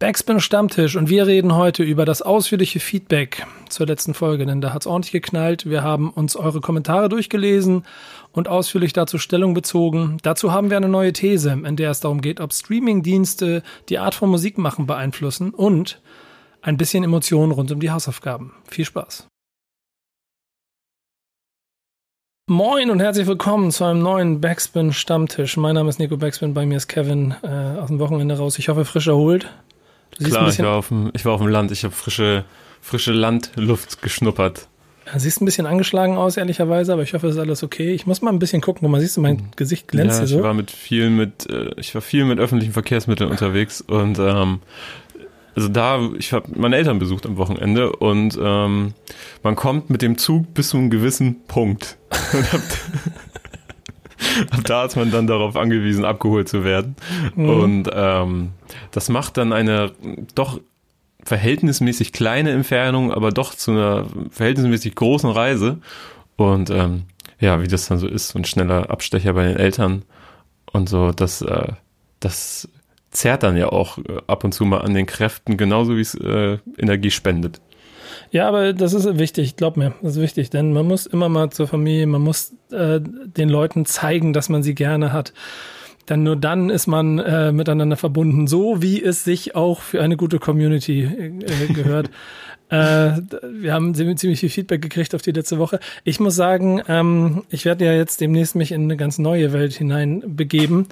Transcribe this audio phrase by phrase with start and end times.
[0.00, 4.72] Backspin Stammtisch und wir reden heute über das ausführliche Feedback zur letzten Folge, denn da
[4.72, 5.68] hat's ordentlich geknallt.
[5.68, 7.82] Wir haben uns eure Kommentare durchgelesen
[8.30, 10.18] und ausführlich dazu Stellung bezogen.
[10.22, 14.14] Dazu haben wir eine neue These, in der es darum geht, ob Streamingdienste die Art
[14.14, 16.00] von Musik machen beeinflussen und
[16.62, 18.52] ein bisschen Emotionen rund um die Hausaufgaben.
[18.68, 19.26] Viel Spaß.
[22.48, 25.56] Moin und herzlich willkommen zu einem neuen Backspin Stammtisch.
[25.56, 27.48] Mein Name ist Nico Backspin, bei mir ist Kevin äh,
[27.80, 28.60] aus dem Wochenende raus.
[28.60, 29.50] Ich hoffe, frisch erholt.
[30.18, 31.70] Klar, ich war, auf dem, ich war auf dem Land.
[31.70, 32.44] Ich habe frische,
[32.80, 34.68] frische Landluft geschnuppert.
[35.16, 37.94] Siehst ein bisschen angeschlagen aus, ehrlicherweise, aber ich hoffe, es ist alles okay.
[37.94, 38.80] Ich muss mal ein bisschen gucken.
[38.82, 40.42] Guck mal, siehst du, mein Gesicht glänzt ja, ich so.
[40.42, 44.60] War mit viel mit, äh, ich war viel mit öffentlichen Verkehrsmitteln unterwegs und ähm,
[45.58, 48.94] also da, ich habe meine Eltern besucht am Wochenende und ähm,
[49.42, 51.96] man kommt mit dem Zug bis zu einem gewissen Punkt.
[52.32, 52.60] Und ab,
[54.50, 56.94] ab da ist man dann darauf angewiesen, abgeholt zu werden.
[57.34, 57.48] Mhm.
[57.48, 58.50] Und ähm,
[58.90, 59.92] das macht dann eine
[60.34, 60.60] doch
[61.24, 65.78] verhältnismäßig kleine Entfernung, aber doch zu einer verhältnismäßig großen Reise.
[66.36, 67.04] Und ähm,
[67.40, 70.02] ja, wie das dann so ist, so ein schneller Abstecher bei den Eltern
[70.72, 71.72] und so, das, äh,
[72.20, 72.68] das
[73.10, 76.14] zerrt dann ja auch äh, ab und zu mal an den Kräften, genauso wie es
[76.14, 77.60] äh, Energie spendet.
[78.30, 81.50] Ja, aber das ist wichtig, glaub mir, das ist wichtig, denn man muss immer mal
[81.50, 85.32] zur Familie, man muss äh, den Leuten zeigen, dass man sie gerne hat.
[86.08, 90.16] Denn nur dann ist man äh, miteinander verbunden, so wie es sich auch für eine
[90.16, 92.10] gute Community äh, gehört.
[92.70, 93.12] äh,
[93.52, 95.80] wir haben ziemlich viel Feedback gekriegt auf die letzte Woche.
[96.04, 99.74] Ich muss sagen, ähm, ich werde ja jetzt demnächst mich in eine ganz neue Welt
[99.74, 100.86] hinein begeben.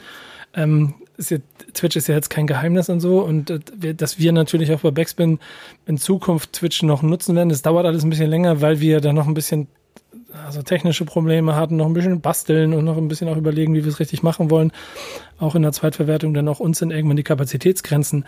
[0.55, 1.39] Ähm, ist ja,
[1.73, 4.91] Twitch ist ja jetzt kein Geheimnis und so und äh, dass wir natürlich auch bei
[4.91, 5.39] Backspin
[5.87, 7.49] in Zukunft Twitch noch nutzen werden.
[7.49, 9.69] Das dauert alles ein bisschen länger, weil wir da noch ein bisschen
[10.45, 13.85] also technische Probleme hatten, noch ein bisschen basteln und noch ein bisschen auch überlegen, wie
[13.85, 14.73] wir es richtig machen wollen.
[15.39, 18.25] Auch in der Zweitverwertung dann auch uns sind irgendwann die Kapazitätsgrenzen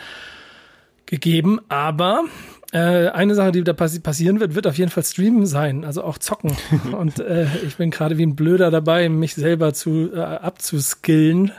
[1.07, 1.61] gegeben.
[1.69, 2.25] Aber
[2.73, 6.05] äh, eine Sache, die da passi passieren wird, wird auf jeden Fall Streamen sein, also
[6.05, 6.57] auch zocken.
[6.99, 11.53] und äh, ich bin gerade wie ein Blöder dabei, mich selber zu äh, abzuskillen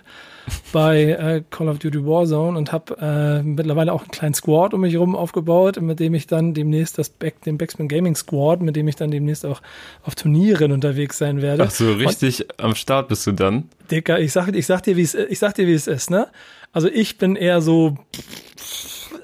[0.71, 4.81] bei äh, Call of Duty Warzone und habe äh, mittlerweile auch einen kleinen Squad um
[4.81, 8.75] mich herum aufgebaut, mit dem ich dann demnächst das Back, den Backspin Gaming Squad, mit
[8.75, 9.61] dem ich dann demnächst auch
[10.03, 11.63] auf Turnieren unterwegs sein werde.
[11.63, 13.69] Ach so, richtig und, am Start bist du dann.
[13.91, 16.27] Dicker, ich sag, ich sag dir, wie es, ich sag dir, wie es ist, ne?
[16.71, 17.97] Also ich bin eher so,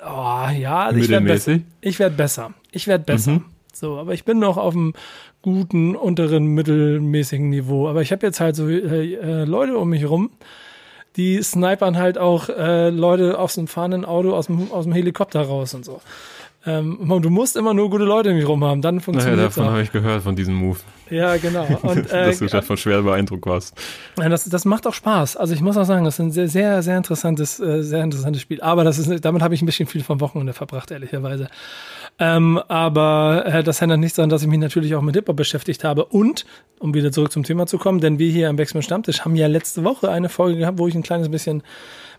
[0.04, 1.60] oh, ja, ich werde besser.
[1.82, 2.54] Ich werde besser.
[2.72, 3.32] Ich werde besser.
[3.32, 3.46] Mhm.
[3.74, 4.94] So, aber ich bin noch auf dem
[5.42, 7.88] guten, unteren, mittelmäßigen Niveau.
[7.88, 10.32] Aber ich habe jetzt halt so äh, äh Leute um mich herum,
[11.16, 15.42] die snipern halt auch äh, Leute aus dem fahrenden Auto, aus dem, aus dem Helikopter
[15.42, 16.02] raus und so.
[16.68, 19.82] Ähm, du musst immer nur gute Leute mich rum haben, dann funktioniert naja, davon habe
[19.84, 20.80] ich gehört, von diesem Move.
[21.12, 21.68] Ja, genau.
[21.84, 23.78] Und, äh, Dass du davon schwer beeindruckt warst.
[24.18, 25.38] Ja, das, das macht auch Spaß.
[25.38, 28.42] Also ich muss auch sagen, das ist ein sehr, sehr, sehr interessantes, äh, sehr interessantes
[28.42, 28.62] Spiel.
[28.62, 31.50] Aber das ist, damit habe ich ein bisschen viel vom Wochenende verbracht, ehrlicherweise.
[32.18, 35.84] Ähm, aber äh, das ändert nichts daran, dass ich mich natürlich auch mit Hip-Hop beschäftigt
[35.84, 36.06] habe.
[36.06, 36.46] Und,
[36.80, 39.48] um wieder zurück zum Thema zu kommen, denn wir hier am Backspin Stammtisch haben ja
[39.48, 41.64] letzte Woche eine Folge gehabt, wo ich ein kleines bisschen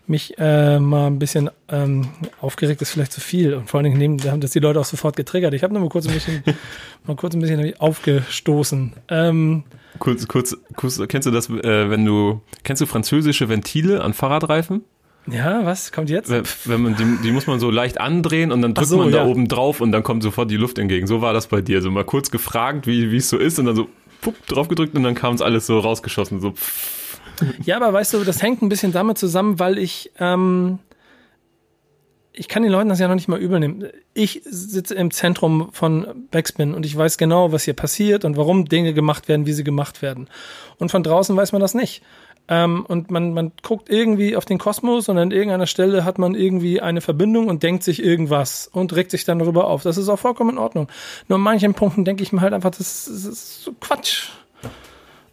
[0.07, 2.07] mich äh, mal ein bisschen ähm,
[2.39, 4.85] aufgeregt ist vielleicht zu viel und vor allen Dingen nehmen, haben das die Leute auch
[4.85, 5.53] sofort getriggert.
[5.53, 6.43] Ich habe nur mal kurz ein bisschen
[7.05, 8.93] mal kurz ein bisschen aufgestoßen.
[9.09, 9.63] Ähm,
[9.99, 14.83] kurz, kurz, kurz, kennst du das, äh, wenn du kennst du französische Ventile an Fahrradreifen?
[15.29, 16.29] Ja, was kommt jetzt?
[16.29, 19.11] Wenn, wenn man die, die muss man so leicht andrehen und dann drückt so, man
[19.11, 19.25] da ja.
[19.25, 21.05] oben drauf und dann kommt sofort die Luft entgegen.
[21.07, 21.81] So war das bei dir.
[21.81, 23.89] So mal kurz gefragt, wie wie es so ist und dann so
[24.21, 26.39] pup, drauf gedrückt und dann kam es alles so rausgeschossen.
[26.39, 26.53] So.
[27.63, 30.79] Ja, aber weißt du, das hängt ein bisschen damit zusammen, weil ich ähm,
[32.39, 33.87] ich kann den Leuten das ja noch nicht mal übel nehmen.
[34.13, 38.65] Ich sitze im Zentrum von Backspin und ich weiß genau, was hier passiert und warum
[38.65, 40.29] Dinge gemacht werden, wie sie gemacht werden.
[40.77, 42.03] Und von draußen weiß man das nicht.
[42.49, 46.33] Ähm, und man, man guckt irgendwie auf den Kosmos und an irgendeiner Stelle hat man
[46.33, 49.83] irgendwie eine Verbindung und denkt sich irgendwas und regt sich dann darüber auf.
[49.83, 50.87] Das ist auch vollkommen in Ordnung.
[51.27, 54.29] Nur an manchen Punkten denke ich mir halt einfach, das, das ist so Quatsch.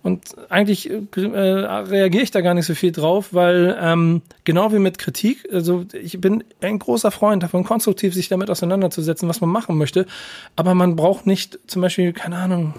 [0.04, 4.78] Und eigentlich äh, reagiere ich da gar nicht so viel drauf, weil ähm, genau wie
[4.78, 9.48] mit Kritik, also ich bin ein großer Freund davon, konstruktiv sich damit auseinanderzusetzen, was man
[9.48, 10.04] machen möchte.
[10.56, 12.74] Aber man braucht nicht zum Beispiel, keine Ahnung,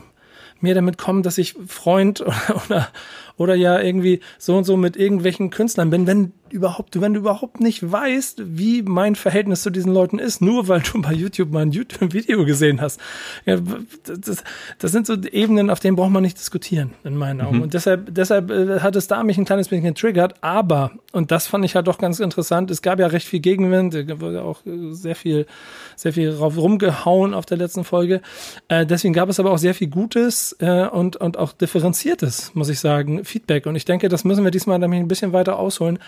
[0.60, 2.22] mir damit kommen, dass ich Freund
[2.68, 2.88] oder, oder,
[3.38, 7.60] oder ja irgendwie so und so mit irgendwelchen Künstlern bin, wenn überhaupt, wenn du überhaupt
[7.60, 11.64] nicht weißt, wie mein Verhältnis zu diesen Leuten ist, nur weil du bei YouTube mal
[11.64, 13.00] ein YouTube-Video gesehen hast.
[13.46, 13.58] Ja,
[14.06, 14.44] das,
[14.80, 17.58] das sind so Ebenen, auf denen braucht man nicht diskutieren, in meinen Augen.
[17.58, 17.64] Mhm.
[17.64, 21.48] Und deshalb, deshalb äh, hat es da mich ein kleines bisschen getriggert, aber, und das
[21.48, 24.62] fand ich halt doch ganz interessant, es gab ja recht viel Gegenwind, da wurde auch
[24.92, 25.48] sehr viel,
[25.96, 28.22] sehr viel drauf rumgehauen auf der letzten Folge.
[28.70, 32.70] Äh, deswegen gab es aber auch sehr viel Gutes äh, und, und auch differenziertes, muss
[32.70, 33.66] ich sagen, Feedback.
[33.66, 36.00] Und ich denke, das müssen wir diesmal nämlich ein bisschen weiter ausholen.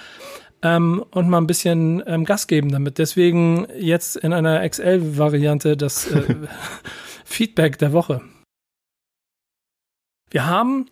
[0.63, 2.97] ähm, und mal ein bisschen ähm, Gas geben damit.
[2.97, 6.35] Deswegen jetzt in einer XL-Variante das äh,
[7.25, 8.21] Feedback der Woche.
[10.29, 10.87] Wir haben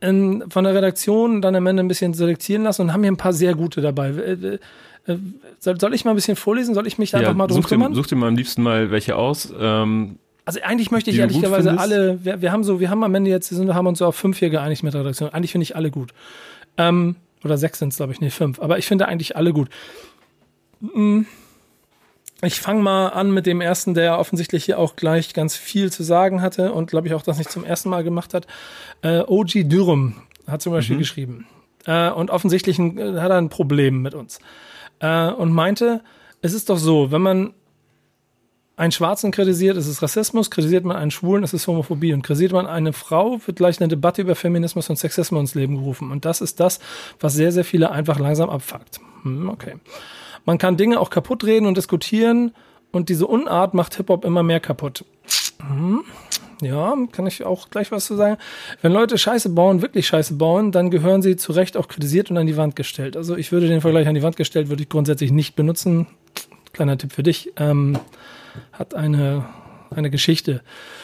[0.00, 3.16] in, von der Redaktion dann am Ende ein bisschen selektieren lassen und haben hier ein
[3.16, 4.10] paar sehr gute dabei.
[4.10, 4.58] Äh,
[5.06, 5.18] äh,
[5.58, 6.74] soll, soll, ich mal ein bisschen vorlesen?
[6.74, 7.92] Soll ich mich da ja, einfach mal drum such kümmern?
[7.92, 9.52] Dir, such dir mal am liebsten mal welche aus.
[9.58, 13.30] Ähm, also eigentlich möchte ich ehrlicherweise alle, wir, wir, haben so, wir haben am Ende
[13.30, 15.28] jetzt, wir haben uns so auf fünf hier geeinigt mit der Redaktion.
[15.28, 16.14] Eigentlich finde ich alle gut.
[16.78, 18.58] Ähm, oder sechs sind es, glaube ich, nee, fünf.
[18.58, 19.68] Aber ich finde eigentlich alle gut.
[20.80, 21.24] Mm.
[22.40, 26.02] Ich fange mal an mit dem ersten, der offensichtlich hier auch gleich ganz viel zu
[26.02, 28.46] sagen hatte und glaube ich auch das nicht zum ersten Mal gemacht hat.
[29.02, 30.14] Äh, OG Dürüm
[30.46, 31.00] hat zum Beispiel mhm.
[31.00, 31.46] geschrieben.
[31.84, 34.38] Äh, und offensichtlich ein, äh, hat er ein Problem mit uns.
[35.00, 36.02] Äh, und meinte,
[36.40, 37.52] es ist doch so, wenn man
[38.78, 42.52] einen Schwarzen kritisiert, ist es Rassismus, kritisiert man einen Schwulen, ist es Homophobie und kritisiert
[42.52, 46.12] man eine Frau, wird gleich eine Debatte über Feminismus und Sexismus ins Leben gerufen.
[46.12, 46.78] Und das ist das,
[47.18, 49.00] was sehr, sehr viele einfach langsam abfuckt.
[49.24, 49.74] Hm, okay.
[50.44, 52.52] Man kann Dinge auch kaputt reden und diskutieren
[52.92, 55.04] und diese Unart macht Hip-Hop immer mehr kaputt.
[55.58, 56.04] Hm,
[56.62, 58.36] ja, kann ich auch gleich was zu sagen.
[58.80, 62.36] Wenn Leute Scheiße bauen, wirklich Scheiße bauen, dann gehören sie zu Recht auch kritisiert und
[62.36, 63.16] an die Wand gestellt.
[63.16, 66.06] Also ich würde den Vergleich an die Wand gestellt, würde ich grundsätzlich nicht benutzen.
[66.78, 67.52] Kleiner Tipp für dich.
[67.56, 67.98] Ähm,
[68.70, 69.44] hat eine,
[69.90, 70.62] eine Geschichte.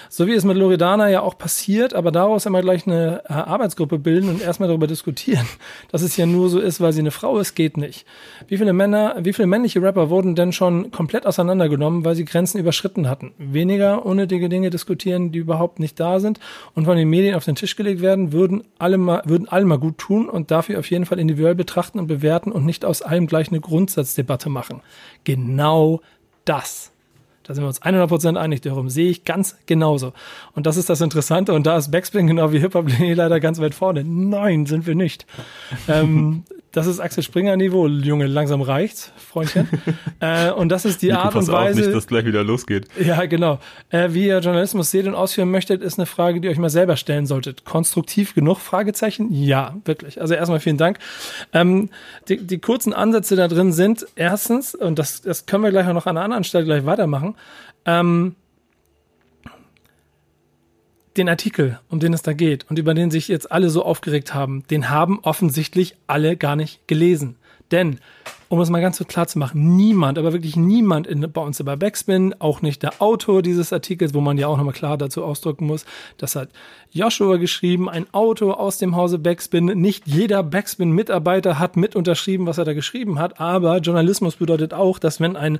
[0.08, 3.98] So wie es mit Loredana ja auch passiert, aber daraus immer gleich eine äh, Arbeitsgruppe
[3.98, 5.46] bilden und erstmal darüber diskutieren,
[5.90, 8.06] dass es ja nur so ist, weil sie eine Frau ist, geht nicht.
[8.48, 12.58] Wie viele Männer, wie viele männliche Rapper wurden denn schon komplett auseinandergenommen, weil sie Grenzen
[12.58, 13.32] überschritten hatten?
[13.38, 16.38] Weniger unnötige Dinge diskutieren, die überhaupt nicht da sind
[16.74, 19.78] und von den Medien auf den Tisch gelegt werden, würden alle mal, würden alle mal
[19.78, 23.26] gut tun und dafür auf jeden Fall individuell betrachten und bewerten und nicht aus allem
[23.26, 24.80] gleich eine Grundsatzdebatte machen.
[25.24, 26.00] Genau
[26.44, 26.93] das.
[27.44, 30.12] Da sind wir uns 100% einig, darum sehe ich ganz genauso.
[30.54, 31.52] Und das ist das Interessante.
[31.52, 34.02] Und da ist Backspin genau wie Hip-Hop leider ganz weit vorne.
[34.02, 35.26] Nein, sind wir nicht.
[35.88, 36.44] ähm,
[36.74, 37.86] das ist Axel Springer Niveau.
[37.86, 39.68] Junge, langsam reicht's, Freundchen.
[40.20, 41.80] äh, und das ist die Nico, Art und Weise.
[41.80, 42.88] Auf, nicht, dass gleich wieder losgeht.
[43.00, 43.60] Ja, genau.
[43.90, 46.70] Äh, wie ihr Journalismus seht und ausführen möchtet, ist eine Frage, die ihr euch mal
[46.70, 47.64] selber stellen solltet.
[47.64, 48.58] Konstruktiv genug?
[48.58, 49.32] Fragezeichen?
[49.32, 50.20] Ja, wirklich.
[50.20, 50.98] Also erstmal vielen Dank.
[51.52, 51.90] Ähm,
[52.28, 55.94] die, die kurzen Ansätze da drin sind erstens, und das, das können wir gleich auch
[55.94, 57.36] noch an einer anderen Stelle gleich weitermachen,
[57.86, 58.34] ähm,
[61.16, 64.34] den Artikel, um den es da geht und über den sich jetzt alle so aufgeregt
[64.34, 67.36] haben, den haben offensichtlich alle gar nicht gelesen.
[67.70, 67.98] Denn
[68.54, 71.60] um es mal ganz so klar zu machen, niemand, aber wirklich niemand in, bei uns
[71.62, 75.24] bei Backspin, auch nicht der Autor dieses Artikels, wo man ja auch nochmal klar dazu
[75.24, 75.84] ausdrücken muss,
[76.18, 76.50] das hat
[76.92, 79.64] Joshua geschrieben, ein Autor aus dem Hause Backspin.
[79.64, 85.00] Nicht jeder Backspin-Mitarbeiter hat mit unterschrieben, was er da geschrieben hat, aber Journalismus bedeutet auch,
[85.00, 85.58] dass wenn ein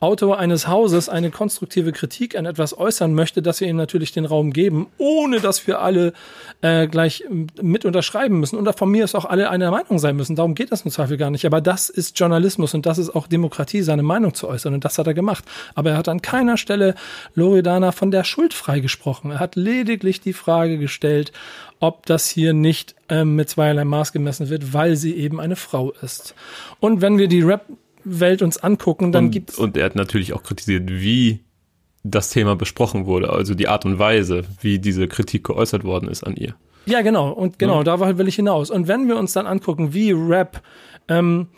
[0.00, 4.24] Autor eines Hauses eine konstruktive Kritik an etwas äußern möchte, dass wir ihm natürlich den
[4.24, 6.14] Raum geben, ohne dass wir alle
[6.62, 7.24] äh, gleich
[7.60, 8.56] mit unterschreiben müssen.
[8.56, 10.36] Und von mir ist auch alle einer Meinung sein müssen.
[10.36, 11.44] Darum geht das im Zweifel gar nicht.
[11.44, 14.74] Aber das ist Journalismus und das ist auch Demokratie, seine Meinung zu äußern.
[14.74, 15.44] Und das hat er gemacht.
[15.74, 16.94] Aber er hat an keiner Stelle
[17.34, 19.32] Loredana von der Schuld freigesprochen.
[19.32, 21.32] Er hat lediglich die Frage gestellt,
[21.80, 25.92] ob das hier nicht ähm, mit zweierlei Maß gemessen wird, weil sie eben eine Frau
[26.02, 26.34] ist.
[26.78, 29.58] Und wenn wir die Rap-Welt uns angucken, dann gibt es.
[29.58, 31.40] Und er hat natürlich auch kritisiert, wie
[32.02, 36.24] das Thema besprochen wurde, also die Art und Weise, wie diese Kritik geäußert worden ist
[36.24, 36.54] an ihr.
[36.86, 37.30] Ja, genau.
[37.30, 37.84] Und genau, ja.
[37.84, 38.70] da will ich hinaus.
[38.70, 40.62] Und wenn wir uns dann angucken, wie Rap
[41.08, 41.48] ähm,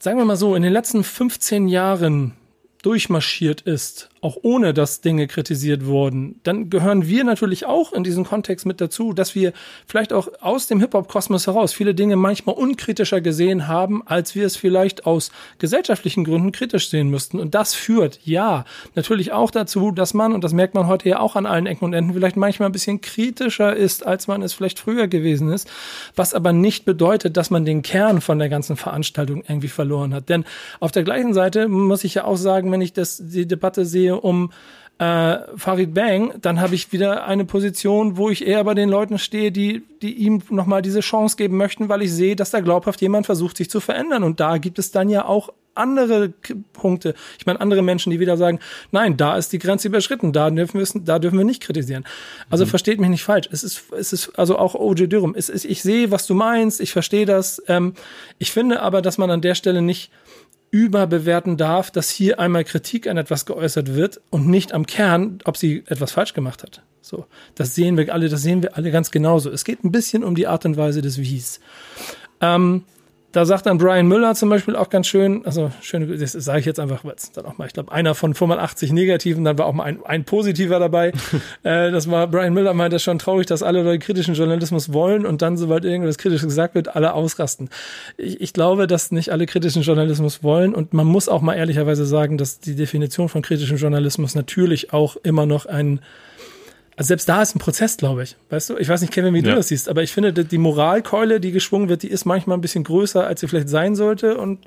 [0.00, 2.32] sagen wir mal so, in den letzten 15 Jahren
[2.82, 8.24] durchmarschiert ist, auch ohne dass Dinge kritisiert wurden, dann gehören wir natürlich auch in diesem
[8.24, 9.52] Kontext mit dazu, dass wir
[9.86, 14.56] vielleicht auch aus dem Hip-Hop-Kosmos heraus viele Dinge manchmal unkritischer gesehen haben, als wir es
[14.56, 17.40] vielleicht aus gesellschaftlichen Gründen kritisch sehen müssten.
[17.40, 21.20] Und das führt, ja, natürlich auch dazu, dass man, und das merkt man heute ja
[21.20, 24.52] auch an allen Ecken und Enden, vielleicht manchmal ein bisschen kritischer ist, als man es
[24.52, 25.68] vielleicht früher gewesen ist,
[26.16, 30.28] was aber nicht bedeutet, dass man den Kern von der ganzen Veranstaltung irgendwie verloren hat.
[30.28, 30.44] Denn
[30.80, 34.20] auf der gleichen Seite muss ich ja auch sagen, wenn ich das, die Debatte sehe,
[34.20, 34.50] um
[34.98, 39.18] äh, Farid Bang, dann habe ich wieder eine Position, wo ich eher bei den Leuten
[39.18, 43.00] stehe, die, die ihm nochmal diese Chance geben möchten, weil ich sehe, dass da glaubhaft
[43.00, 44.24] jemand versucht, sich zu verändern.
[44.24, 46.30] Und da gibt es dann ja auch andere
[46.72, 47.14] Punkte.
[47.38, 48.58] Ich meine, andere Menschen, die wieder sagen,
[48.90, 52.04] nein, da ist die Grenze überschritten, da dürfen wir, da dürfen wir nicht kritisieren.
[52.50, 52.70] Also mhm.
[52.70, 53.48] versteht mich nicht falsch.
[53.52, 55.34] Es ist, es ist also auch OJ Durham.
[55.36, 57.62] Es ist, ich sehe, was du meinst, ich verstehe das.
[57.68, 57.94] Ähm,
[58.38, 60.10] ich finde aber, dass man an der Stelle nicht
[60.70, 65.56] überbewerten darf, dass hier einmal Kritik an etwas geäußert wird und nicht am Kern, ob
[65.56, 66.82] sie etwas falsch gemacht hat.
[67.00, 69.50] So, das sehen wir alle, das sehen wir alle ganz genauso.
[69.50, 71.60] Es geht ein bisschen um die Art und Weise des Wies.
[72.40, 72.84] Ähm,
[73.32, 76.66] da sagt dann Brian Müller zum Beispiel auch ganz schön, also schön, das sage ich
[76.66, 79.74] jetzt einfach, weil dann auch mal, ich glaube, einer von 85 Negativen, dann war auch
[79.74, 81.08] mal ein, ein positiver dabei.
[81.62, 85.26] äh, das war Brian Müller meinte das schon traurig, dass alle Leute kritischen Journalismus wollen
[85.26, 87.68] und dann, sobald irgendwas kritisch gesagt wird, alle ausrasten.
[88.16, 92.06] Ich, ich glaube, dass nicht alle kritischen Journalismus wollen und man muss auch mal ehrlicherweise
[92.06, 96.00] sagen, dass die Definition von kritischem Journalismus natürlich auch immer noch ein
[96.98, 98.36] also selbst da ist ein Prozess, glaube ich.
[98.50, 98.76] Weißt du?
[98.76, 99.50] Ich weiß nicht, Kevin, wie ja.
[99.50, 102.60] du das siehst, aber ich finde, die Moralkeule, die geschwungen wird, die ist manchmal ein
[102.60, 104.66] bisschen größer, als sie vielleicht sein sollte und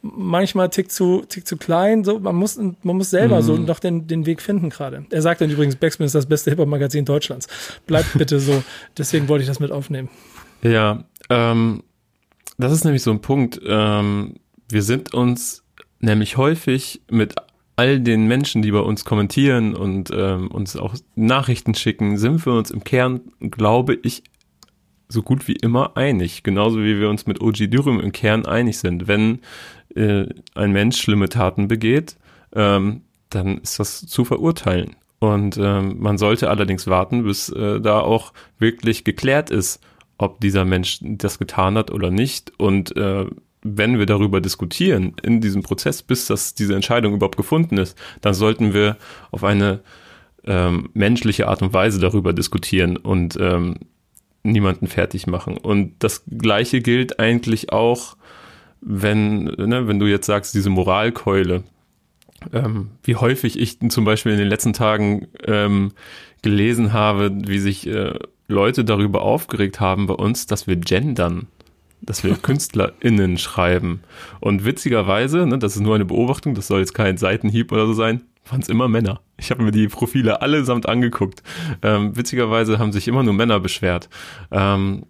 [0.00, 2.04] manchmal tick zu, tick zu klein.
[2.04, 3.44] So, man muss, man muss selber mhm.
[3.44, 5.04] so noch den, den Weg finden gerade.
[5.10, 7.48] Er sagt dann übrigens, Backspin ist das beste Hip-Hop-Magazin Deutschlands.
[7.86, 8.62] Bleibt bitte so.
[8.98, 10.10] Deswegen wollte ich das mit aufnehmen.
[10.62, 11.82] Ja, ähm,
[12.56, 13.60] das ist nämlich so ein Punkt.
[13.66, 14.34] Ähm,
[14.68, 15.64] wir sind uns
[16.00, 17.34] nämlich häufig mit
[17.76, 22.52] all den Menschen, die bei uns kommentieren und ähm, uns auch Nachrichten schicken, sind wir
[22.52, 24.22] uns im Kern, glaube ich,
[25.08, 26.42] so gut wie immer einig.
[26.42, 29.08] Genauso wie wir uns mit OG Dürüm im Kern einig sind.
[29.08, 29.40] Wenn
[29.94, 32.16] äh, ein Mensch schlimme Taten begeht,
[32.54, 34.96] ähm, dann ist das zu verurteilen.
[35.18, 39.80] Und ähm, man sollte allerdings warten, bis äh, da auch wirklich geklärt ist,
[40.18, 42.52] ob dieser Mensch das getan hat oder nicht.
[42.58, 43.26] Und äh,
[43.64, 48.34] wenn wir darüber diskutieren in diesem Prozess, bis das diese Entscheidung überhaupt gefunden ist, dann
[48.34, 48.98] sollten wir
[49.30, 49.80] auf eine
[50.44, 53.76] ähm, menschliche Art und Weise darüber diskutieren und ähm,
[54.42, 55.56] niemanden fertig machen.
[55.56, 58.18] Und das Gleiche gilt eigentlich auch,
[58.82, 61.64] wenn, ne, wenn du jetzt sagst, diese Moralkeule,
[62.52, 65.92] ähm, wie häufig ich zum Beispiel in den letzten Tagen ähm,
[66.42, 71.46] gelesen habe, wie sich äh, Leute darüber aufgeregt haben bei uns, dass wir gendern
[72.06, 74.02] dass wir KünstlerInnen schreiben.
[74.40, 77.94] Und witzigerweise, ne, das ist nur eine Beobachtung, das soll jetzt kein Seitenhieb oder so
[77.94, 79.20] sein, waren es immer Männer.
[79.36, 81.42] Ich habe mir die Profile allesamt angeguckt.
[81.82, 84.08] Ähm, witzigerweise haben sich immer nur Männer beschwert.
[84.50, 85.06] Ähm,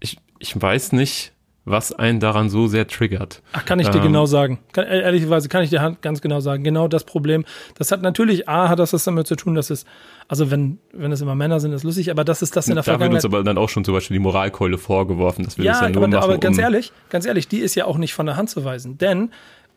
[0.00, 1.32] ich, ich weiß nicht,
[1.64, 3.42] was einen daran so sehr triggert.
[3.52, 4.58] Ach, kann ich dir ähm, genau sagen.
[4.72, 6.62] Kann, ehrlicherweise kann ich dir ganz genau sagen.
[6.62, 7.44] Genau das Problem.
[7.76, 9.86] Das hat natürlich, A, hat das was damit zu tun, dass es,
[10.28, 12.76] also wenn, wenn es immer Männer sind, ist lustig, aber das ist das in der
[12.76, 13.08] da Vergangenheit.
[13.08, 15.72] Da wird uns aber dann auch schon zum Beispiel die Moralkeule vorgeworfen, dass wir ja,
[15.72, 17.98] das ja nur aber, machen, aber ganz um ehrlich, ganz ehrlich, die ist ja auch
[17.98, 18.96] nicht von der Hand zu weisen.
[18.98, 19.30] Denn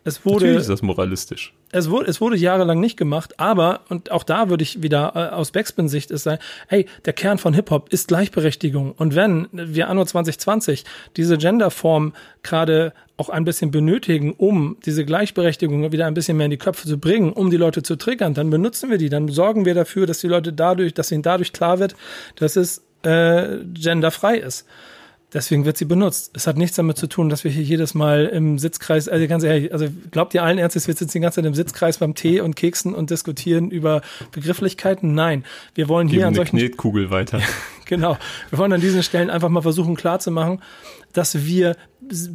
[0.07, 1.53] es wurde, Natürlich ist das moralistisch.
[1.71, 5.35] Es wurde, es wurde jahrelang nicht gemacht, aber, und auch da würde ich wieder äh,
[5.35, 6.37] aus Backspin-Sicht es sein,
[6.69, 8.93] hey, der Kern von Hip-Hop ist Gleichberechtigung.
[8.93, 10.85] Und wenn wir anno 2020
[11.17, 16.51] diese Genderform gerade auch ein bisschen benötigen, um diese Gleichberechtigung wieder ein bisschen mehr in
[16.51, 19.65] die Köpfe zu bringen, um die Leute zu triggern, dann benutzen wir die, dann sorgen
[19.65, 21.95] wir dafür, dass die Leute dadurch, dass ihnen dadurch klar wird,
[22.37, 24.65] dass es äh, genderfrei ist.
[25.37, 26.31] Deswegen wird sie benutzt.
[26.33, 29.43] Es hat nichts damit zu tun, dass wir hier jedes Mal im Sitzkreis, also ganz
[29.43, 32.41] ehrlich, also glaubt ihr allen Ernstes, wir sitzen die ganze Zeit im Sitzkreis beim Tee
[32.41, 34.01] und Keksen und diskutieren über
[34.31, 35.13] Begrifflichkeiten?
[35.13, 35.45] Nein.
[35.75, 36.57] Wir wollen hier Geben an solchen.
[36.57, 37.39] Knetkugel weiter.
[37.85, 38.17] genau.
[38.49, 40.59] Wir wollen an diesen Stellen einfach mal versuchen klarzumachen,
[41.13, 41.75] dass wir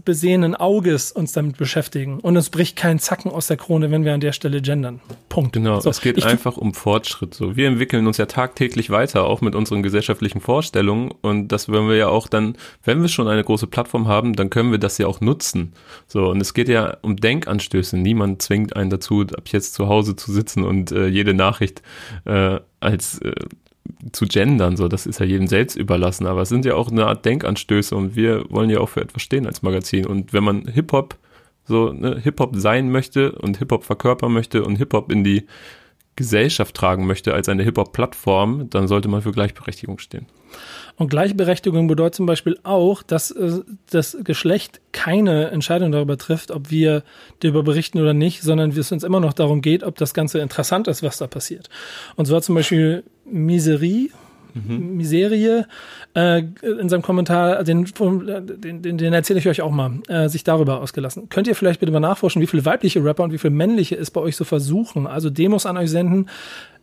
[0.04, 4.14] besehenen Auges uns damit beschäftigen und es bricht kein Zacken aus der Krone, wenn wir
[4.14, 5.00] an der Stelle gendern.
[5.28, 5.52] Punkt.
[5.54, 7.34] Genau, so, es geht ich, einfach um Fortschritt.
[7.34, 11.88] So, wir entwickeln uns ja tagtäglich weiter, auch mit unseren gesellschaftlichen Vorstellungen und das wollen
[11.88, 14.98] wir ja auch dann, wenn wir schon eine große Plattform haben, dann können wir das
[14.98, 15.72] ja auch nutzen.
[16.06, 17.96] So und es geht ja um Denkanstöße.
[17.96, 21.82] Niemand zwingt einen dazu, ab jetzt zu Hause zu sitzen und äh, jede Nachricht
[22.24, 23.32] äh, als äh,
[24.12, 27.06] zu gendern, so, das ist ja jedem selbst überlassen, aber es sind ja auch eine
[27.06, 30.66] Art Denkanstöße und wir wollen ja auch für etwas stehen als Magazin und wenn man
[30.66, 31.16] Hip-Hop
[31.64, 35.46] so ne, Hip-Hop sein möchte und Hip-Hop verkörpern möchte und Hip-Hop in die
[36.16, 40.26] Gesellschaft tragen möchte als eine Hip-Hop-Plattform, dann sollte man für Gleichberechtigung stehen.
[40.96, 43.60] Und Gleichberechtigung bedeutet zum Beispiel auch, dass äh,
[43.90, 47.02] das Geschlecht keine Entscheidung darüber trifft, ob wir
[47.40, 50.88] darüber berichten oder nicht, sondern es uns immer noch darum geht, ob das Ganze interessant
[50.88, 51.70] ist, was da passiert.
[52.16, 54.10] Und zwar zum Beispiel Miserie,
[54.54, 54.96] mhm.
[54.96, 55.66] Miserie,
[56.14, 60.44] äh, in seinem Kommentar, den, den, den, den erzähle ich euch auch mal, äh, sich
[60.44, 61.28] darüber ausgelassen.
[61.28, 64.10] Könnt ihr vielleicht bitte mal nachforschen, wie viele weibliche Rapper und wie viele männliche es
[64.10, 65.06] bei euch so versuchen?
[65.06, 66.28] Also Demos an euch senden,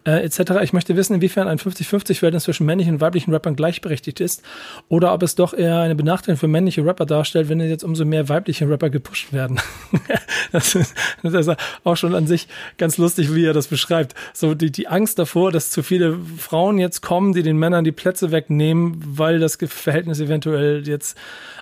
[0.09, 0.61] äh, etc.
[0.63, 4.41] Ich möchte wissen, inwiefern ein 50-50-Verhältnis zwischen männlichen und weiblichen Rappern gleichberechtigt ist
[4.87, 8.27] oder ob es doch eher eine Benachteiligung für männliche Rapper darstellt, wenn jetzt umso mehr
[8.27, 9.59] weibliche Rapper gepusht werden.
[10.51, 12.47] das, ist, das ist auch schon an sich
[12.77, 14.15] ganz lustig, wie er das beschreibt.
[14.33, 17.91] So die, die Angst davor, dass zu viele Frauen jetzt kommen, die den Männern die
[17.91, 21.17] Plätze wegnehmen, weil das Verhältnis eventuell jetzt,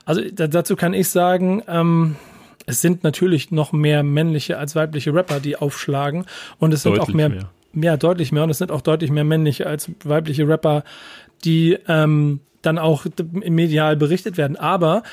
[0.06, 2.16] also dazu kann ich sagen, ähm,
[2.66, 6.26] es sind natürlich noch mehr männliche als weibliche Rapper, die aufschlagen.
[6.60, 9.24] Und es sind auch mehr, mehr, mehr, deutlich mehr und es sind auch deutlich mehr
[9.24, 10.84] männliche als weibliche Rapper,
[11.46, 14.58] die ähm, dann auch medial berichtet werden.
[14.58, 15.04] Aber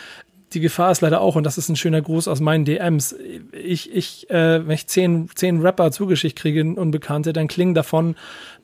[0.54, 3.14] die Gefahr ist leider auch, und das ist ein schöner Gruß aus meinen DMs,
[3.52, 8.14] ich, ich, äh, wenn ich zehn, zehn Rapper zugeschickt kriege, Unbekannte, dann klingen davon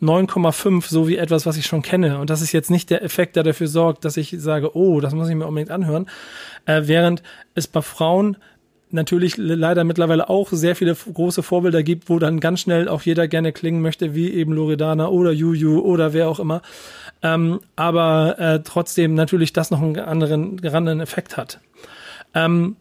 [0.01, 2.19] 9,5 so wie etwas, was ich schon kenne.
[2.19, 5.15] Und das ist jetzt nicht der Effekt, der dafür sorgt, dass ich sage, oh, das
[5.15, 6.09] muss ich mir unbedingt anhören.
[6.65, 7.23] Äh, während
[7.55, 8.37] es bei Frauen
[8.93, 13.29] natürlich leider mittlerweile auch sehr viele große Vorbilder gibt, wo dann ganz schnell auch jeder
[13.29, 16.63] gerne klingen möchte, wie eben Loredana oder Juju oder wer auch immer.
[17.23, 21.61] Ähm, aber äh, trotzdem natürlich das noch einen anderen, anderen Effekt hat.
[22.35, 22.77] Ähm,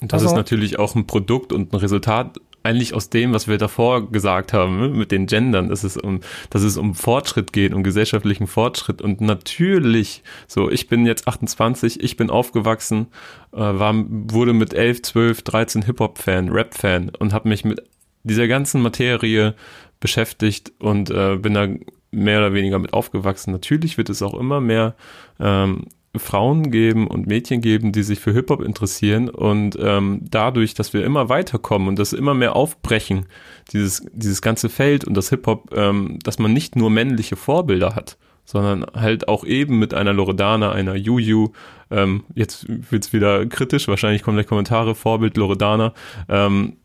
[0.00, 4.10] das ist natürlich auch ein Produkt und ein Resultat eigentlich aus dem, was wir davor
[4.10, 7.82] gesagt haben, ne, mit den Gendern, dass es um, dass es um Fortschritt geht, um
[7.82, 9.02] gesellschaftlichen Fortschritt.
[9.02, 13.08] Und natürlich, so, ich bin jetzt 28, ich bin aufgewachsen,
[13.52, 17.82] äh, war, wurde mit 11, 12, 13 Hip-Hop-Fan, Rap-Fan und habe mich mit
[18.24, 19.54] dieser ganzen Materie
[20.00, 21.68] beschäftigt und äh, bin da
[22.10, 23.52] mehr oder weniger mit aufgewachsen.
[23.52, 24.94] Natürlich wird es auch immer mehr
[25.40, 30.92] ähm, Frauen geben und Mädchen geben, die sich für Hip-Hop interessieren und ähm, dadurch, dass
[30.92, 33.26] wir immer weiterkommen und das immer mehr aufbrechen,
[33.72, 38.18] dieses, dieses ganze Feld und das Hip-Hop, ähm, dass man nicht nur männliche Vorbilder hat,
[38.44, 41.52] sondern halt auch eben mit einer Loredana, einer Juju,
[41.90, 45.94] ähm, jetzt wird's wieder kritisch, wahrscheinlich kommen gleich Kommentare, Vorbild Loredana,
[46.28, 46.76] ähm,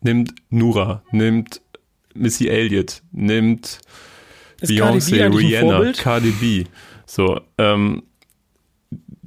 [0.00, 1.60] nimmt Nura, nimmt
[2.14, 3.78] Missy Elliott, nimmt
[4.60, 6.64] Beyoncé, Rihanna, Cardi B.
[7.06, 8.02] So, ähm,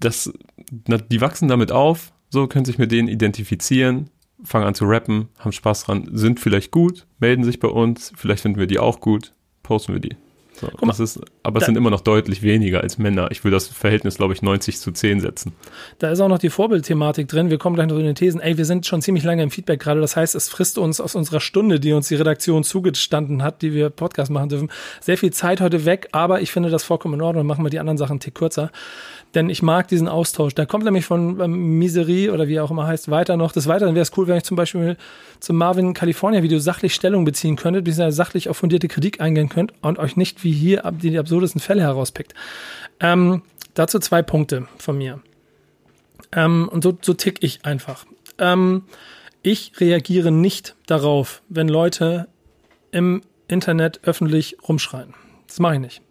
[0.03, 0.31] das,
[0.69, 4.09] die wachsen damit auf, so können sich mit denen identifizieren,
[4.43, 8.41] fangen an zu rappen, haben Spaß dran, sind vielleicht gut, melden sich bei uns, vielleicht
[8.41, 10.15] finden wir die auch gut, posten wir die.
[10.55, 13.31] So, das ist, aber es sind immer noch deutlich weniger als Männer.
[13.31, 15.53] Ich würde das Verhältnis, glaube ich, 90 zu 10 setzen.
[15.97, 17.49] Da ist auch noch die Vorbildthematik drin.
[17.49, 18.39] Wir kommen gleich noch in den Thesen.
[18.39, 19.99] Ey, wir sind schon ziemlich lange im Feedback gerade.
[19.99, 23.73] Das heißt, es frisst uns aus unserer Stunde, die uns die Redaktion zugestanden hat, die
[23.73, 24.69] wir Podcast machen dürfen,
[25.01, 26.09] sehr viel Zeit heute weg.
[26.11, 27.47] Aber ich finde das vollkommen in Ordnung.
[27.47, 28.71] Machen wir die anderen Sachen einen Tick kürzer
[29.35, 30.53] denn ich mag diesen Austausch.
[30.53, 33.51] Da kommt nämlich von ähm, Miserie oder wie auch immer heißt weiter noch.
[33.51, 34.97] Des Weiteren wäre es cool, wenn ich zum Beispiel
[35.39, 39.73] zum Marvin California Video sachlich Stellung beziehen könntet, ihr sachlich auf fundierte Kritik eingehen könnt
[39.81, 42.33] und euch nicht wie hier die, die absurdesten Fälle herauspickt.
[42.99, 43.41] Ähm,
[43.73, 45.19] dazu zwei Punkte von mir.
[46.31, 48.05] Ähm, und so, so tick ich einfach.
[48.37, 48.83] Ähm,
[49.41, 52.27] ich reagiere nicht darauf, wenn Leute
[52.91, 55.13] im Internet öffentlich rumschreien.
[55.47, 56.01] Das mache ich nicht.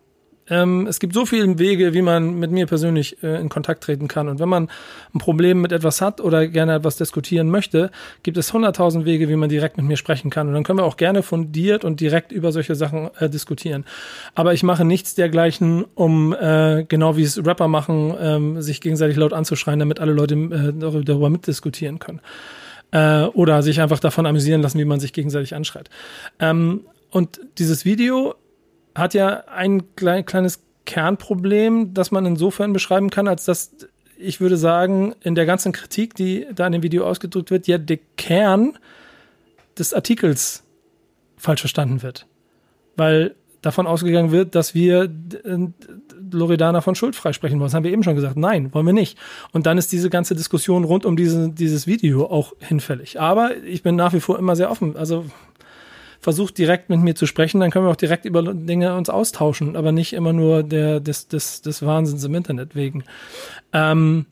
[0.49, 4.08] Ähm, es gibt so viele Wege, wie man mit mir persönlich äh, in Kontakt treten
[4.08, 4.28] kann.
[4.28, 4.68] Und wenn man
[5.14, 7.90] ein Problem mit etwas hat oder gerne etwas diskutieren möchte,
[8.22, 10.49] gibt es hunderttausend Wege, wie man direkt mit mir sprechen kann.
[10.49, 13.84] Und dann können wir auch gerne fundiert und direkt über solche Sachen äh, diskutieren.
[14.35, 19.16] Aber ich mache nichts dergleichen, um äh, genau wie es Rapper machen, ähm, sich gegenseitig
[19.16, 22.20] laut anzuschreien, damit alle Leute äh, darüber mitdiskutieren können.
[22.90, 25.88] Äh, oder sich einfach davon amüsieren lassen, wie man sich gegenseitig anschreit.
[26.40, 28.35] Ähm, und dieses Video
[28.94, 33.74] hat ja ein klein, kleines Kernproblem, das man insofern beschreiben kann, als dass
[34.18, 37.78] ich würde sagen, in der ganzen Kritik, die da in dem Video ausgedrückt wird, ja
[37.78, 38.78] der Kern
[39.78, 40.62] des Artikels
[41.37, 42.26] falsch verstanden wird.
[42.96, 45.11] Weil davon ausgegangen wird, dass wir
[46.31, 47.68] Loredana von Schuld freisprechen wollen.
[47.68, 48.37] Das haben wir eben schon gesagt.
[48.37, 49.18] Nein, wollen wir nicht.
[49.52, 53.20] Und dann ist diese ganze Diskussion rund um diese, dieses Video auch hinfällig.
[53.20, 54.96] Aber ich bin nach wie vor immer sehr offen.
[54.96, 55.26] Also
[56.22, 59.76] versucht direkt mit mir zu sprechen, dann können wir auch direkt über Dinge uns austauschen,
[59.76, 63.02] aber nicht immer nur der, des, des, des Wahnsinns im Internet wegen.
[63.72, 64.26] Ähm,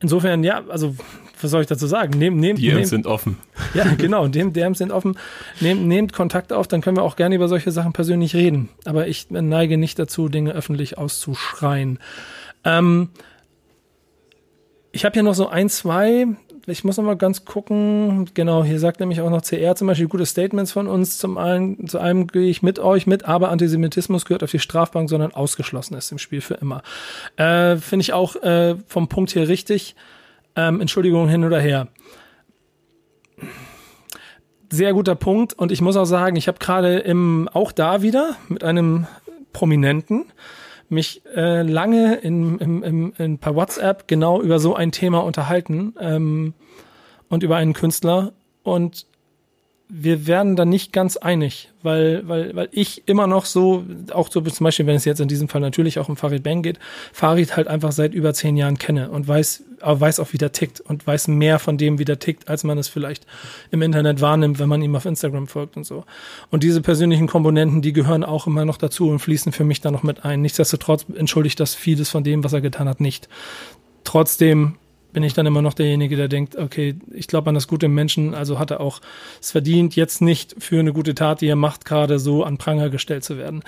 [0.00, 0.96] insofern, ja, also
[1.42, 2.18] was soll ich dazu sagen?
[2.18, 3.36] Nehmt, nehmt, DMs nehmt, sind offen.
[3.74, 5.18] Ja, genau, dem, DMs sind offen.
[5.60, 8.70] Nehmt, nehmt Kontakt auf, dann können wir auch gerne über solche Sachen persönlich reden.
[8.86, 11.98] Aber ich neige nicht dazu, Dinge öffentlich auszuschreien.
[12.64, 13.10] Ähm,
[14.90, 16.28] ich habe hier noch so ein, zwei
[16.66, 18.28] ich muss noch mal ganz gucken.
[18.34, 21.18] Genau, hier sagt nämlich auch noch CR zum Beispiel gute Statements von uns.
[21.18, 25.10] Zum einen, zu einem gehe ich mit euch mit, aber Antisemitismus gehört auf die Strafbank,
[25.10, 26.82] sondern ausgeschlossen ist im Spiel für immer.
[27.36, 29.96] Äh, Finde ich auch äh, vom Punkt hier richtig.
[30.54, 31.88] Ähm, Entschuldigung hin oder her.
[34.70, 35.54] Sehr guter Punkt.
[35.54, 39.06] Und ich muss auch sagen, ich habe gerade im, auch da wieder mit einem
[39.52, 40.26] Prominenten
[40.92, 45.94] mich äh, lange in, in, in, in, per WhatsApp genau über so ein Thema unterhalten
[45.98, 46.54] ähm,
[47.28, 48.32] und über einen Künstler.
[48.62, 49.06] Und
[49.88, 54.40] wir werden da nicht ganz einig, weil, weil, weil ich immer noch so, auch so
[54.40, 56.78] zum Beispiel, wenn es jetzt in diesem Fall natürlich auch um Farid Bang geht,
[57.12, 60.80] Farid halt einfach seit über zehn Jahren kenne und weiß, weiß auch, wie der tickt
[60.80, 63.26] und weiß mehr von dem, wie der tickt, als man es vielleicht
[63.70, 66.04] im Internet wahrnimmt, wenn man ihm auf Instagram folgt und so.
[66.50, 69.90] Und diese persönlichen Komponenten, die gehören auch immer noch dazu und fließen für mich da
[69.90, 70.42] noch mit ein.
[70.42, 73.28] Nichtsdestotrotz entschuldigt das vieles von dem, was er getan hat, nicht.
[74.04, 74.76] Trotzdem
[75.12, 77.94] bin ich dann immer noch derjenige, der denkt, okay, ich glaube an das Gute im
[77.94, 79.00] Menschen, also hat er auch
[79.40, 82.88] es verdient, jetzt nicht für eine gute Tat, die er macht, gerade so an Pranger
[82.88, 83.62] gestellt zu werden.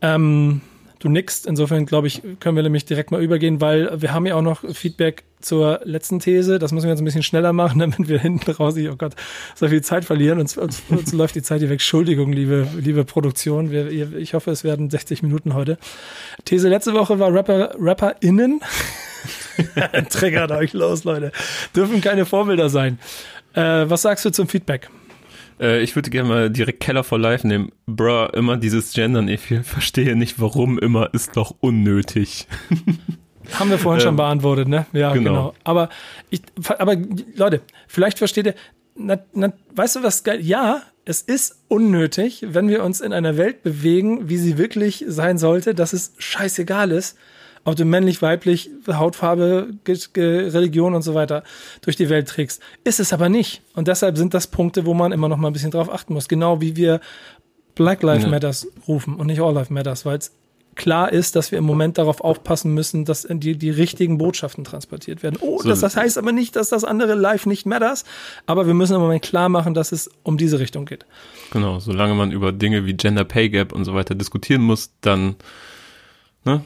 [0.00, 0.60] Ähm,
[1.04, 4.36] Du nickst, insofern glaube ich, können wir nämlich direkt mal übergehen, weil wir haben ja
[4.36, 6.58] auch noch Feedback zur letzten These.
[6.58, 9.12] Das müssen wir jetzt ein bisschen schneller machen, damit wir hinten raus, oh Gott,
[9.54, 10.40] so viel Zeit verlieren.
[10.40, 11.74] Uns, uns, uns läuft die Zeit hier weg.
[11.74, 13.70] Entschuldigung, liebe, liebe Produktion.
[13.70, 15.76] Wir, ich hoffe, es werden 60 Minuten heute.
[16.46, 18.62] These letzte Woche war Rapper, RapperInnen.
[20.08, 21.32] Triggert euch los, Leute.
[21.76, 22.98] Dürfen keine Vorbilder sein.
[23.52, 24.88] Äh, was sagst du zum Feedback?
[25.60, 27.70] Äh, ich würde gerne mal direkt Keller for Life nehmen.
[27.86, 32.46] Bruh, immer dieses Gendern, ich verstehe nicht, warum immer, ist doch unnötig.
[33.52, 34.86] Haben wir vorhin ähm, schon beantwortet, ne?
[34.92, 35.30] Ja, genau.
[35.30, 35.54] genau.
[35.64, 35.90] Aber,
[36.30, 36.42] ich,
[36.78, 36.96] aber
[37.36, 38.54] Leute, vielleicht versteht ihr,
[38.96, 40.40] na, na, weißt du was geil?
[40.40, 45.36] Ja, es ist unnötig, wenn wir uns in einer Welt bewegen, wie sie wirklich sein
[45.36, 47.18] sollte, dass es scheißegal ist,
[47.64, 51.42] ob du männlich, weiblich, Hautfarbe, Religion und so weiter
[51.82, 52.62] durch die Welt trägst.
[52.84, 53.62] Ist es aber nicht.
[53.74, 56.28] Und deshalb sind das Punkte, wo man immer noch mal ein bisschen drauf achten muss.
[56.28, 57.00] Genau wie wir
[57.74, 58.30] Black Lives ja.
[58.30, 60.32] Matters rufen und nicht All Lives Matters, weil es
[60.74, 65.22] klar ist, dass wir im Moment darauf aufpassen müssen, dass die, die richtigen Botschaften transportiert
[65.22, 65.38] werden.
[65.40, 68.04] Oh, so, das, das heißt aber nicht, dass das andere Life nicht matters,
[68.46, 71.06] aber wir müssen im Moment klar machen, dass es um diese Richtung geht.
[71.52, 75.36] Genau, solange man über Dinge wie Gender Pay Gap und so weiter diskutieren muss, dann
[76.44, 76.62] ne,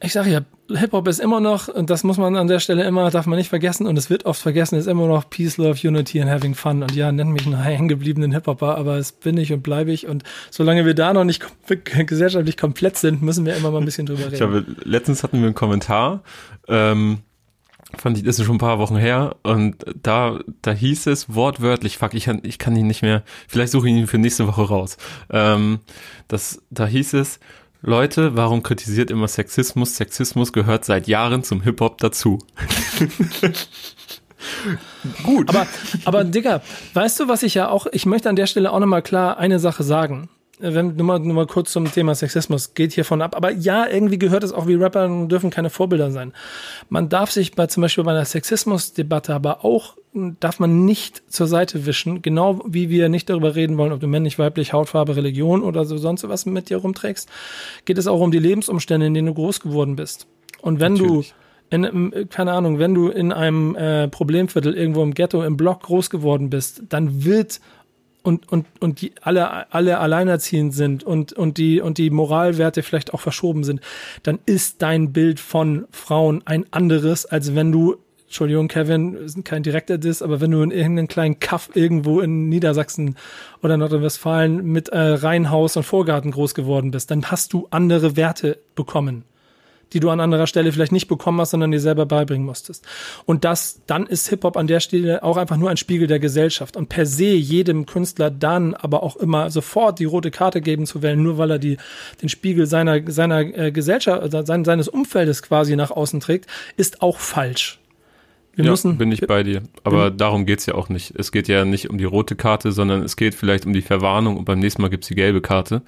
[0.00, 3.10] ich sage ja, Hip-Hop ist immer noch, und das muss man an der Stelle immer,
[3.10, 6.20] darf man nicht vergessen, und es wird oft vergessen, ist immer noch Peace, Love, Unity
[6.20, 6.82] and Having Fun.
[6.82, 10.06] Und ja, nenn mich einen hängengebliebenen Hip-Hopper, aber es bin ich und bleibe ich.
[10.06, 14.06] Und solange wir da noch nicht gesellschaftlich komplett sind, müssen wir immer mal ein bisschen
[14.06, 14.32] drüber reden.
[14.34, 16.22] Ich glaube, letztens hatten wir einen Kommentar,
[16.68, 17.18] ähm,
[17.96, 21.96] fand ich, das ist schon ein paar Wochen her, und da, da hieß es wortwörtlich,
[21.98, 24.62] fuck, ich kann, ich kann ihn nicht mehr, vielleicht suche ich ihn für nächste Woche
[24.62, 24.98] raus.
[25.30, 25.78] Ähm,
[26.28, 27.38] das, da hieß es,
[27.82, 29.96] Leute, warum kritisiert immer Sexismus?
[29.96, 32.38] Sexismus gehört seit Jahren zum Hip-Hop dazu.
[35.22, 35.48] Gut.
[35.48, 35.66] Aber,
[36.04, 36.62] aber Digga,
[36.94, 39.58] weißt du, was ich ja auch, ich möchte an der Stelle auch nochmal klar eine
[39.58, 40.28] Sache sagen.
[40.58, 43.36] Wenn, nur, mal, nur mal kurz zum Thema Sexismus, geht hiervon ab.
[43.36, 46.32] Aber ja, irgendwie gehört es auch wie Rapper dürfen keine Vorbilder sein.
[46.88, 49.96] Man darf sich bei zum Beispiel bei einer Sexismusdebatte aber auch
[50.40, 54.06] darf man nicht zur Seite wischen, genau wie wir nicht darüber reden wollen, ob du
[54.06, 57.28] männlich, weiblich, Hautfarbe, Religion oder so sonst was mit dir rumträgst,
[57.84, 60.26] geht es auch um die Lebensumstände, in denen du groß geworden bist.
[60.62, 61.28] Und wenn Natürlich.
[61.28, 61.34] du
[61.68, 66.10] in, keine Ahnung, wenn du in einem äh, Problemviertel irgendwo im Ghetto, im Block groß
[66.10, 67.60] geworden bist, dann wird
[68.22, 73.14] und, und, und die alle, alle alleinerziehend sind und, und die, und die Moralwerte vielleicht
[73.14, 73.80] auch verschoben sind,
[74.22, 77.96] dann ist dein Bild von Frauen ein anderes, als wenn du
[78.26, 83.16] Entschuldigung, Kevin, kein direkter Diss, aber wenn du in irgendeinem kleinen Kaff irgendwo in Niedersachsen
[83.62, 88.58] oder Nordrhein-Westfalen mit äh, Reihenhaus und Vorgarten groß geworden bist, dann hast du andere Werte
[88.74, 89.22] bekommen,
[89.92, 92.84] die du an anderer Stelle vielleicht nicht bekommen hast, sondern dir selber beibringen musstest.
[93.26, 96.76] Und das, dann ist Hip-Hop an der Stelle auch einfach nur ein Spiegel der Gesellschaft.
[96.76, 101.00] Und per se jedem Künstler dann aber auch immer sofort die rote Karte geben zu
[101.00, 101.76] wählen, nur weil er die,
[102.20, 107.18] den Spiegel seiner, seiner äh, Gesellschaft, äh, seines Umfeldes quasi nach außen trägt, ist auch
[107.20, 107.78] falsch.
[108.56, 109.62] Wir ja, müssen, bin ich bei dir.
[109.84, 111.12] Aber darum geht's ja auch nicht.
[111.14, 114.38] Es geht ja nicht um die rote Karte, sondern es geht vielleicht um die Verwarnung
[114.38, 115.82] und beim nächsten Mal gibt's die gelbe Karte.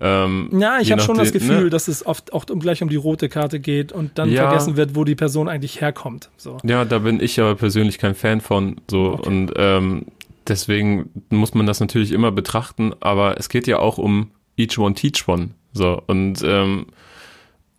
[0.00, 1.70] Ähm, ja, ich habe schon das Gefühl, ne?
[1.70, 4.94] dass es oft auch gleich um die rote Karte geht und dann ja, vergessen wird,
[4.94, 6.30] wo die Person eigentlich herkommt.
[6.36, 6.58] So.
[6.62, 8.76] Ja, da bin ich aber persönlich kein Fan von.
[8.88, 9.28] So okay.
[9.28, 10.06] und ähm,
[10.46, 14.94] deswegen muss man das natürlich immer betrachten, aber es geht ja auch um each one
[14.94, 15.50] teach one.
[15.72, 16.86] So und ähm,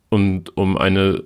[0.10, 1.24] und um eine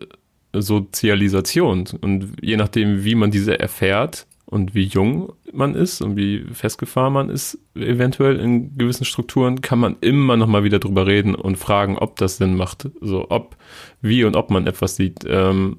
[0.54, 1.86] Sozialisation.
[2.02, 7.14] Und je nachdem, wie man diese erfährt und wie jung man ist und wie festgefahren
[7.14, 11.58] man ist, eventuell in gewissen Strukturen, kann man immer noch mal wieder drüber reden und
[11.58, 12.90] fragen, ob das Sinn macht.
[13.02, 13.58] So, ob,
[14.02, 15.20] wie und ob man etwas sieht.
[15.28, 15.78] Ähm,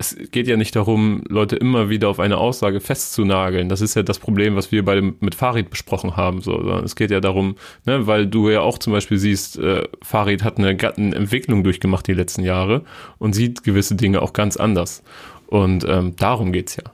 [0.00, 3.68] es geht ja nicht darum, Leute immer wieder auf eine Aussage festzunageln.
[3.68, 6.40] Das ist ja das Problem, was wir bei dem, mit Farid besprochen haben.
[6.40, 10.44] So, es geht ja darum, ne, weil du ja auch zum Beispiel siehst, äh, Farid
[10.44, 12.84] hat eine, eine Entwicklung durchgemacht die letzten Jahre
[13.18, 15.02] und sieht gewisse Dinge auch ganz anders.
[15.48, 16.84] Und ähm, darum geht's ja.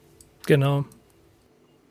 [0.47, 0.87] Genau.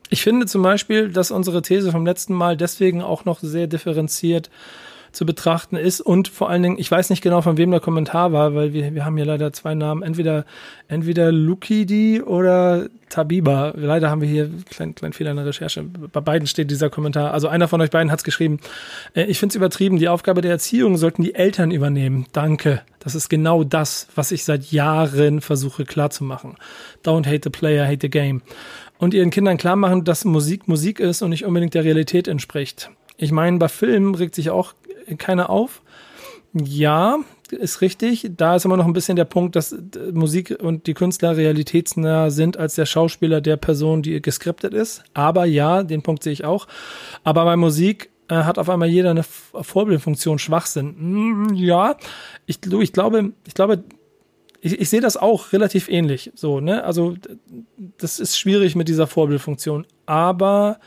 [0.10, 4.50] Ich finde zum Beispiel, dass unsere These vom letzten Mal deswegen auch noch sehr differenziert
[5.14, 6.02] zu betrachten ist.
[6.02, 8.94] Und vor allen Dingen, ich weiß nicht genau, von wem der Kommentar war, weil wir,
[8.94, 10.46] wir haben hier leider zwei Namen, entweder,
[10.88, 13.74] entweder Lukidi oder Tabiba.
[13.76, 15.84] Leider haben wir hier einen kleinen, kleinen Fehler in der Recherche.
[15.84, 17.32] Bei beiden steht dieser Kommentar.
[17.32, 18.60] Also einer von euch beiden hat es geschrieben.
[19.14, 19.98] Äh, ich finde es übertrieben.
[19.98, 22.26] Die Aufgabe der Erziehung sollten die Eltern übernehmen.
[22.34, 22.82] Danke.
[23.00, 26.56] Das ist genau das, was ich seit Jahren versuche klarzumachen.
[27.06, 28.42] Don't hate the player, hate the game.
[28.98, 32.90] Und ihren Kindern klar machen, dass Musik Musik ist und nicht unbedingt der Realität entspricht.
[33.18, 34.74] Ich meine, bei Filmen regt sich auch
[35.18, 35.82] keiner auf.
[36.54, 37.18] Ja,
[37.52, 38.30] ist richtig.
[38.38, 39.76] Da ist immer noch ein bisschen der Punkt, dass
[40.12, 45.04] Musik und die Künstler realitätsnah sind als der Schauspieler der Person, die geskriptet ist.
[45.14, 46.68] Aber ja, den Punkt sehe ich auch.
[47.24, 50.96] Aber bei Musik äh, hat auf einmal jeder eine Vorbildfunktion Schwachsinn.
[50.98, 51.98] Mm, ja,
[52.46, 53.84] ich, ich glaube, ich glaube,
[54.62, 56.32] ich, ich sehe das auch relativ ähnlich.
[56.36, 56.84] So, ne?
[56.84, 57.16] Also,
[57.98, 59.86] das ist schwierig mit dieser Vorbildfunktion.
[60.06, 60.80] Aber,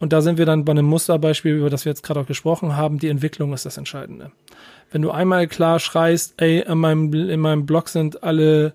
[0.00, 2.76] und da sind wir dann bei einem Musterbeispiel, über das wir jetzt gerade auch gesprochen
[2.76, 4.32] haben, die Entwicklung ist das Entscheidende.
[4.90, 8.72] Wenn du einmal klar schreist, ey, in meinem, in meinem Blog sind alle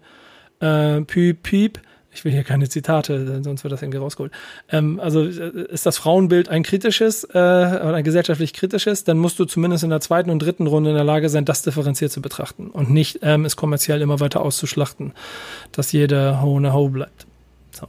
[0.60, 1.82] äh, Piep, Piep,
[2.14, 4.32] ich will hier keine Zitate, sonst wird das irgendwie rausgeholt.
[4.70, 9.40] Ähm, also äh, ist das Frauenbild ein kritisches äh, oder ein gesellschaftlich kritisches, dann musst
[9.40, 12.22] du zumindest in der zweiten und dritten Runde in der Lage sein, das differenziert zu
[12.22, 15.14] betrachten und nicht ähm, es kommerziell immer weiter auszuschlachten,
[15.72, 17.26] dass jeder Ho eine Ho bleibt.
[17.72, 17.88] So.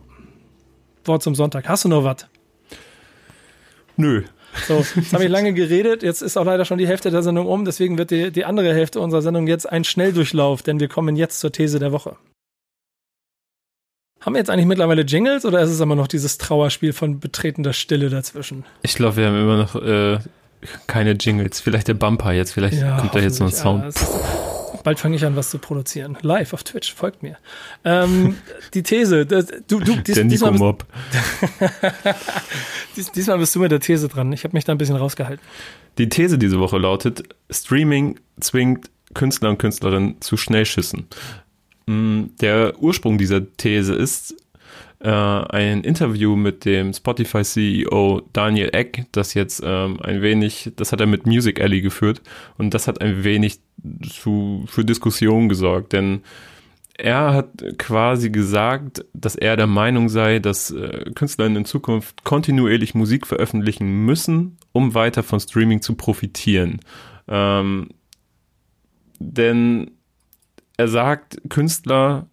[1.04, 1.68] Wort zum Sonntag.
[1.68, 2.26] Hast du noch was?
[3.96, 4.22] Nö.
[4.66, 7.46] So, jetzt habe ich lange geredet, jetzt ist auch leider schon die Hälfte der Sendung
[7.46, 11.16] um, deswegen wird die, die andere Hälfte unserer Sendung jetzt ein Schnelldurchlauf, denn wir kommen
[11.16, 12.16] jetzt zur These der Woche.
[14.20, 17.72] Haben wir jetzt eigentlich mittlerweile Jingles oder ist es immer noch dieses Trauerspiel von betretender
[17.72, 18.64] Stille dazwischen?
[18.82, 20.18] Ich glaube, wir haben immer noch äh,
[20.86, 21.60] keine Jingles.
[21.60, 23.94] Vielleicht der Bumper jetzt, vielleicht ja, kommt da jetzt noch ein Sound.
[24.86, 26.16] Bald fange ich an, was zu produzieren.
[26.22, 27.38] Live auf Twitch, folgt mir.
[27.84, 28.36] Ähm,
[28.74, 30.86] die These, das, du, du, dies, der Nico Mob.
[32.96, 34.32] dies, diesmal bist du mit der These dran.
[34.32, 35.44] Ich habe mich da ein bisschen rausgehalten.
[35.98, 41.08] Die These diese Woche lautet: Streaming zwingt Künstler und Künstlerinnen zu Schnellschüssen.
[41.86, 44.36] Mm, der Ursprung dieser These ist
[45.06, 51.00] äh, ein Interview mit dem Spotify-CEO Daniel Eck, das jetzt ähm, ein wenig, das hat
[51.00, 52.22] er mit Music Alley geführt
[52.58, 53.60] und das hat ein wenig
[54.10, 56.22] zu, für Diskussionen gesorgt, denn
[56.98, 62.96] er hat quasi gesagt, dass er der Meinung sei, dass äh, Künstler in Zukunft kontinuierlich
[62.96, 66.80] Musik veröffentlichen müssen, um weiter von Streaming zu profitieren.
[67.28, 67.90] Ähm,
[69.20, 69.92] denn
[70.76, 72.26] er sagt, Künstler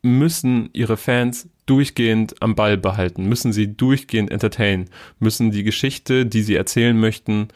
[0.00, 6.42] müssen ihre Fans durchgehend am Ball behalten, müssen sie durchgehend entertainen, müssen die Geschichte, die
[6.42, 7.48] sie erzählen möchten,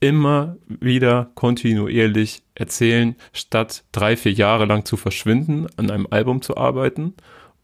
[0.00, 6.56] immer wieder kontinuierlich erzählen, statt drei, vier Jahre lang zu verschwinden, an einem Album zu
[6.56, 7.14] arbeiten,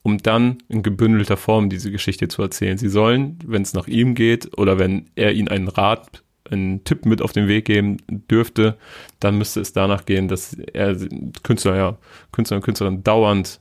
[0.03, 2.79] um dann in gebündelter Form diese Geschichte zu erzählen.
[2.79, 7.07] Sie sollen, wenn es nach ihm geht oder wenn er ihnen einen Rat einen Tipp
[7.07, 8.77] mit auf den Weg geben dürfte,
[9.21, 10.97] dann müsste es danach gehen, dass er
[11.43, 11.99] Künstler, ja,
[12.33, 13.61] Künstler und Künstlerinnen dauernd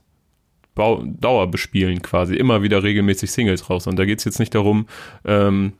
[0.74, 3.86] Dauer bespielen quasi, immer wieder regelmäßig Singles raus.
[3.86, 4.86] Und da geht es jetzt nicht darum,
[5.24, 5.72] ähm,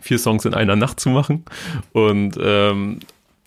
[0.00, 1.44] vier Songs in einer Nacht zu machen
[1.92, 3.00] und ähm,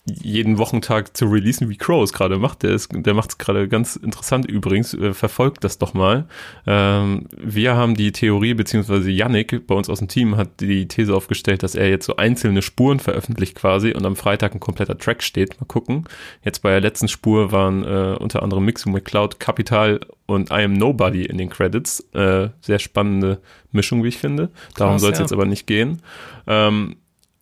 [0.09, 2.63] jeden Wochentag zu releasen, wie Crow es gerade macht.
[2.63, 4.93] Der, ist, der macht es gerade ganz interessant übrigens.
[4.93, 6.27] Äh, verfolgt das doch mal.
[6.65, 11.13] Ähm, wir haben die Theorie, beziehungsweise Yannick bei uns aus dem Team hat die These
[11.13, 15.23] aufgestellt, dass er jetzt so einzelne Spuren veröffentlicht quasi und am Freitag ein kompletter Track
[15.23, 15.59] steht.
[15.59, 16.05] Mal gucken.
[16.43, 20.73] Jetzt bei der letzten Spur waren äh, unter anderem Mixu McCloud, Capital und I Am
[20.73, 21.99] Nobody in den Credits.
[22.13, 23.41] Äh, sehr spannende
[23.71, 24.49] Mischung, wie ich finde.
[24.75, 25.25] Darum soll es ja.
[25.25, 26.01] jetzt aber nicht gehen.
[26.47, 26.95] Ähm,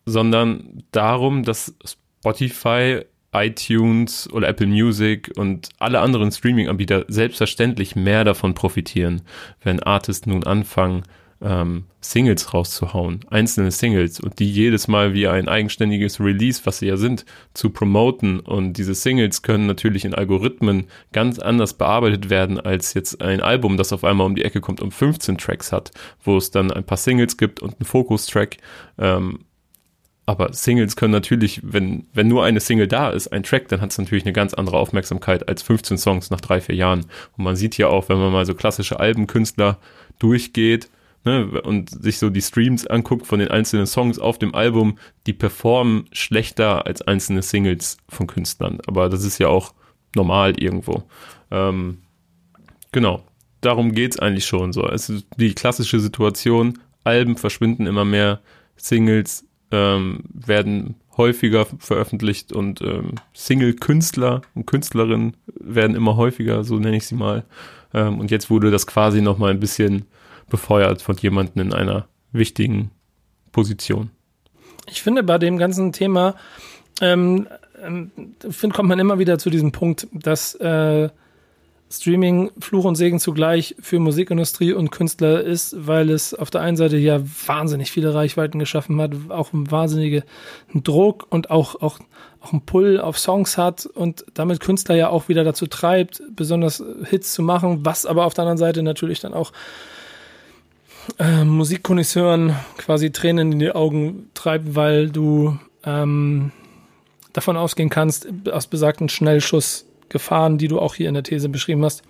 [0.06, 1.74] sondern darum, dass
[2.26, 9.22] Spotify, iTunes oder Apple Music und alle anderen Streaming-Anbieter selbstverständlich mehr davon profitieren,
[9.62, 11.04] wenn Artists nun anfangen,
[11.40, 16.86] ähm, Singles rauszuhauen, einzelne Singles und die jedes Mal wie ein eigenständiges Release, was sie
[16.86, 18.40] ja sind, zu promoten.
[18.40, 23.76] Und diese Singles können natürlich in Algorithmen ganz anders bearbeitet werden als jetzt ein Album,
[23.76, 25.92] das auf einmal um die Ecke kommt und 15 Tracks hat,
[26.24, 28.56] wo es dann ein paar Singles gibt und einen Fokus-Track.
[28.98, 29.44] Ähm,
[30.26, 33.92] aber Singles können natürlich, wenn, wenn nur eine Single da ist, ein Track, dann hat
[33.92, 37.06] es natürlich eine ganz andere Aufmerksamkeit als 15 Songs nach drei, vier Jahren.
[37.36, 39.78] Und man sieht ja auch, wenn man mal so klassische Albenkünstler
[40.18, 40.90] durchgeht
[41.24, 45.32] ne, und sich so die Streams anguckt von den einzelnen Songs auf dem Album, die
[45.32, 48.80] performen schlechter als einzelne Singles von Künstlern.
[48.88, 49.74] Aber das ist ja auch
[50.16, 51.04] normal irgendwo.
[51.52, 51.98] Ähm,
[52.90, 53.22] genau,
[53.60, 54.88] darum geht's eigentlich schon so.
[54.88, 58.40] Es ist die klassische Situation, Alben verschwinden immer mehr,
[58.76, 66.96] Singles ähm, werden häufiger veröffentlicht und ähm, Single-Künstler und Künstlerinnen werden immer häufiger, so nenne
[66.96, 67.44] ich sie mal.
[67.94, 70.04] Ähm, und jetzt wurde das quasi nochmal ein bisschen
[70.48, 72.90] befeuert von jemandem in einer wichtigen
[73.52, 74.10] Position.
[74.88, 76.36] Ich finde bei dem ganzen Thema,
[77.00, 77.48] ähm,
[77.82, 78.10] ähm,
[78.50, 81.08] find, kommt man immer wieder zu diesem Punkt, dass äh,
[81.88, 86.76] Streaming Fluch und Segen zugleich für Musikindustrie und Künstler ist, weil es auf der einen
[86.76, 90.24] Seite ja wahnsinnig viele Reichweiten geschaffen hat, auch einen wahnsinnigen
[90.74, 92.00] Druck und auch, auch,
[92.40, 96.82] auch einen Pull auf Songs hat und damit Künstler ja auch wieder dazu treibt, besonders
[97.04, 99.52] Hits zu machen, was aber auf der anderen Seite natürlich dann auch
[101.20, 106.50] äh, Musikkonnoisseuren quasi Tränen in die Augen treibt, weil du ähm,
[107.32, 111.84] davon ausgehen kannst, aus besagten Schnellschuss Gefahren, die du auch hier in der These beschrieben
[111.84, 112.02] hast,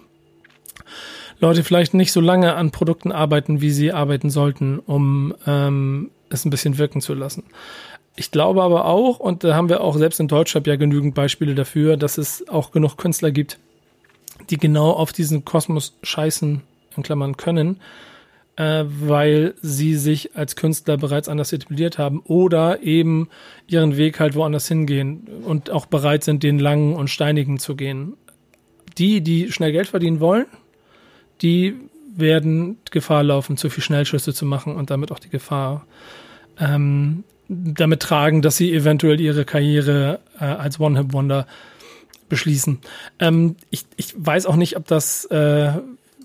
[1.38, 6.44] Leute vielleicht nicht so lange an Produkten arbeiten, wie sie arbeiten sollten, um ähm, es
[6.44, 7.44] ein bisschen wirken zu lassen.
[8.16, 11.54] Ich glaube aber auch, und da haben wir auch selbst in Deutschland ja genügend Beispiele
[11.54, 13.58] dafür, dass es auch genug Künstler gibt,
[14.48, 16.62] die genau auf diesen Kosmos scheißen,
[16.96, 17.80] in Klammern können,
[18.56, 23.28] äh, weil sie sich als Künstler bereits anders etabliert haben oder eben
[23.66, 28.14] ihren Weg halt woanders hingehen und auch bereit sind, den langen und steinigen zu gehen.
[28.98, 30.46] Die, die schnell Geld verdienen wollen,
[31.42, 31.74] die
[32.16, 35.86] werden Gefahr laufen, zu viel Schnellschüsse zu machen und damit auch die Gefahr
[36.58, 41.46] ähm, damit tragen, dass sie eventuell ihre Karriere äh, als One-Hit-Wonder
[42.30, 42.78] beschließen.
[43.18, 45.72] Ähm, ich, ich weiß auch nicht, ob das äh,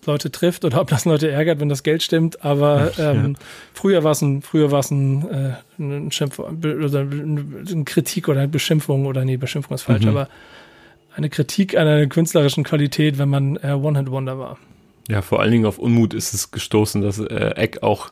[0.05, 3.45] Leute trifft oder ob das Leute ärgert, wenn das Geld stimmt, aber ähm, ja.
[3.73, 8.39] früher war es ein, früher war es ein, äh, ein Schimpf oder eine Kritik oder
[8.39, 10.09] eine Beschimpfung oder nee, Beschimpfung ist falsch, mhm.
[10.09, 10.29] aber
[11.15, 14.57] eine Kritik an einer künstlerischen Qualität, wenn man äh, One-Hit-Wonder war.
[15.09, 18.11] Ja, vor allen Dingen auf Unmut ist es gestoßen, dass äh, Eck auch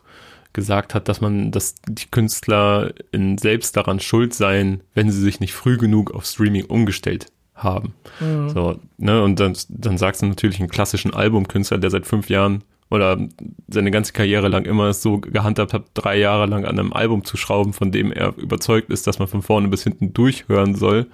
[0.54, 5.40] gesagt hat, dass man, dass die Künstler in selbst daran schuld seien, wenn sie sich
[5.40, 7.28] nicht früh genug auf Streaming umgestellt
[7.64, 7.94] haben.
[8.20, 8.50] Mhm.
[8.50, 12.64] So, ne, und dann, dann sagst du natürlich einen klassischen Albumkünstler, der seit fünf Jahren
[12.90, 13.20] oder
[13.68, 17.38] seine ganze Karriere lang immer so gehandhabt hat, drei Jahre lang an einem Album zu
[17.38, 21.08] schrauben, von dem er überzeugt ist, dass man von vorne bis hinten durchhören soll.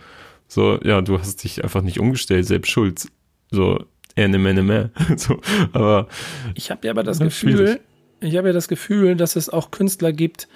[0.48, 3.08] So, ja, du hast dich einfach nicht umgestellt, selbst schuld.
[3.52, 3.84] So,
[4.16, 4.92] eine Menge mehr.
[5.18, 5.40] so,
[5.74, 6.08] aber.
[6.54, 7.82] Ich habe ja aber das Gefühl, schwierig.
[8.22, 10.48] ich habe ja das Gefühl, dass es auch Künstler gibt,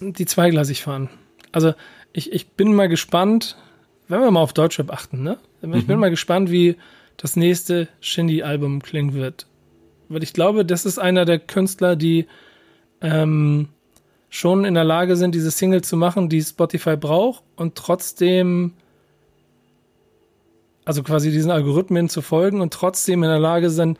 [0.00, 1.10] die zweigleisig fahren.
[1.52, 1.74] Also,
[2.12, 3.56] ich, ich bin mal gespannt,
[4.10, 5.38] wenn wir mal auf Deutschrap achten, ne?
[5.62, 5.86] Ich mhm.
[5.86, 6.76] bin mal gespannt, wie
[7.16, 9.46] das nächste Shindy-Album klingen wird.
[10.08, 12.26] Weil ich glaube, das ist einer der Künstler, die
[13.00, 13.68] ähm,
[14.28, 18.72] schon in der Lage sind, diese Single zu machen, die Spotify braucht und trotzdem,
[20.84, 23.98] also quasi diesen Algorithmen zu folgen und trotzdem in der Lage sind,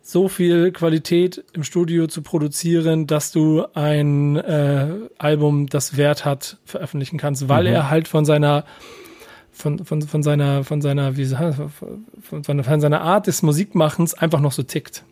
[0.00, 4.88] so viel Qualität im Studio zu produzieren, dass du ein äh,
[5.18, 7.74] Album, das Wert hat, veröffentlichen kannst, weil mhm.
[7.74, 8.64] er halt von seiner
[9.62, 11.72] von, von, von seiner, von seiner, wie von,
[12.42, 15.04] von, von seiner Art des Musikmachens einfach noch so tickt.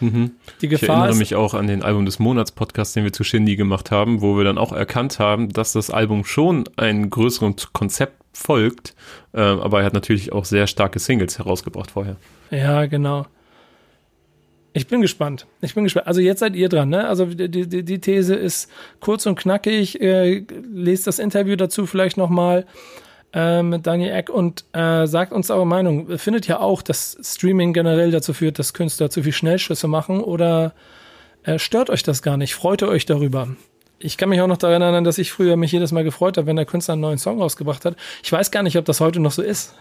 [0.00, 0.30] Mhm.
[0.60, 3.12] Die Gefahr ich erinnere ist, mich auch an den Album des Monats Podcast, den wir
[3.12, 7.10] zu Shindy gemacht haben, wo wir dann auch erkannt haben, dass das Album schon ein
[7.10, 8.94] größeren Konzept folgt,
[9.32, 12.14] äh, aber er hat natürlich auch sehr starke Singles herausgebracht vorher.
[12.52, 13.26] Ja, genau.
[14.74, 15.48] Ich bin gespannt.
[15.60, 16.06] Ich bin gespannt.
[16.06, 17.08] Also jetzt seid ihr dran, ne?
[17.08, 20.00] Also die, die, die These ist kurz und knackig.
[20.00, 22.60] Äh, lest das Interview dazu vielleicht nochmal.
[22.60, 22.66] mal
[23.32, 26.18] äh, mit Daniel Eck und äh, sagt uns eure Meinung.
[26.18, 30.72] Findet ihr auch, dass Streaming generell dazu führt, dass Künstler zu viel Schnellschüsse machen oder
[31.44, 32.54] äh, stört euch das gar nicht?
[32.54, 33.48] Freut ihr euch darüber?
[33.98, 36.46] Ich kann mich auch noch daran erinnern, dass ich früher mich jedes Mal gefreut habe,
[36.46, 37.96] wenn der Künstler einen neuen Song rausgebracht hat.
[38.22, 39.74] Ich weiß gar nicht, ob das heute noch so ist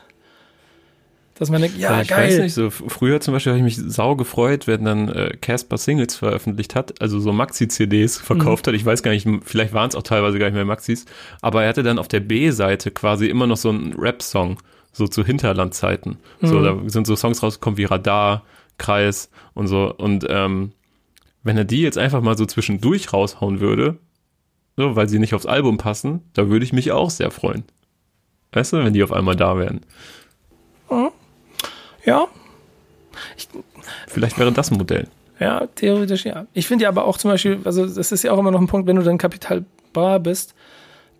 [1.39, 2.27] dass man denkt, ja, ich geil.
[2.27, 5.77] weiß nicht, so früher zum Beispiel habe ich mich sau gefreut, wenn dann äh, Casper
[5.77, 8.69] Singles veröffentlicht hat, also so Maxi-CDs verkauft mhm.
[8.69, 8.75] hat.
[8.75, 11.05] Ich weiß gar nicht, vielleicht waren es auch teilweise gar nicht mehr Maxis,
[11.41, 14.57] aber er hatte dann auf der B-Seite quasi immer noch so einen Rap-Song,
[14.91, 16.17] so zu Hinterlandzeiten.
[16.41, 16.47] Mhm.
[16.47, 18.43] So, da sind so Songs rausgekommen wie Radar,
[18.77, 19.93] Kreis und so.
[19.93, 20.71] Und ähm,
[21.43, 23.97] wenn er die jetzt einfach mal so zwischendurch raushauen würde,
[24.75, 27.63] so, weil sie nicht aufs Album passen, da würde ich mich auch sehr freuen.
[28.51, 29.81] Weißt du, wenn die auf einmal da wären.
[32.07, 32.27] Ja.
[33.35, 33.49] Ich,
[34.07, 35.07] Vielleicht wäre das ein Modell.
[35.39, 36.47] Ja, theoretisch ja.
[36.53, 38.67] Ich finde ja aber auch zum Beispiel, also das ist ja auch immer noch ein
[38.67, 40.55] Punkt, wenn du dann kapitalbar bist,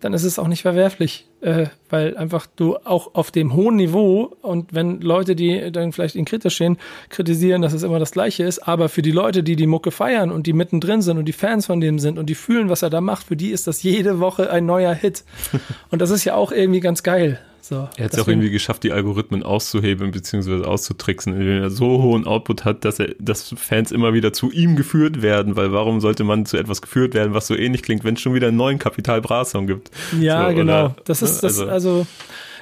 [0.00, 4.36] dann ist es auch nicht verwerflich, äh, weil einfach du auch auf dem hohen Niveau
[4.42, 6.78] und wenn Leute, die dann vielleicht ihn kritisch stehen,
[7.10, 10.30] kritisieren, dass es immer das Gleiche ist, aber für die Leute, die die Mucke feiern
[10.30, 12.90] und die mittendrin sind und die Fans von dem sind und die fühlen, was er
[12.90, 15.24] da macht, für die ist das jede Woche ein neuer Hit.
[15.90, 17.40] und das ist ja auch irgendwie ganz geil.
[17.68, 20.64] So, er hat es auch irgendwie geschafft, die Algorithmen auszuheben bzw.
[20.64, 24.74] auszutricksen, indem er so hohen Output hat, dass er, dass Fans immer wieder zu ihm
[24.74, 28.14] geführt werden, weil warum sollte man zu etwas geführt werden, was so ähnlich klingt, wenn
[28.14, 29.90] es schon wieder einen neuen Kapital Bra Song gibt?
[30.18, 30.84] Ja, so, genau.
[30.86, 32.06] Oder, das ist das, also, also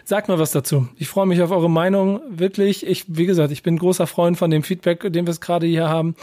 [0.08, 0.88] Sagt mal was dazu.
[0.96, 2.20] Ich freue mich auf eure Meinung.
[2.28, 5.66] Wirklich, ich, wie gesagt, ich bin großer Freund von dem Feedback, den wir es gerade
[5.66, 6.14] hier haben.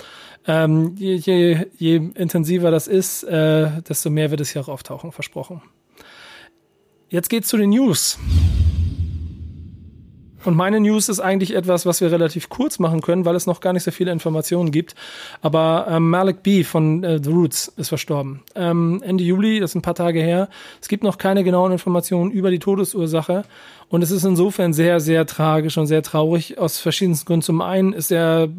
[0.48, 5.12] Ähm, je, je, je intensiver das ist, äh, desto mehr wird es hier auch auftauchen,
[5.12, 5.62] versprochen.
[7.10, 8.18] Jetzt geht's zu den News.
[10.46, 13.62] Und meine News ist eigentlich etwas, was wir relativ kurz machen können, weil es noch
[13.62, 14.96] gar nicht so viele Informationen gibt.
[15.42, 18.42] Aber ähm, Malik B von äh, The Roots ist verstorben.
[18.56, 20.50] Ähm, Ende Juli, das ist ein paar Tage her.
[20.82, 23.44] Es gibt noch keine genauen Informationen über die Todesursache.
[23.90, 27.44] Und es ist insofern sehr, sehr tragisch und sehr traurig aus verschiedensten Gründen.
[27.44, 28.50] Zum einen ist er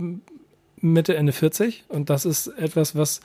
[0.84, 3.20] Mitte, Ende 40 und das ist etwas, was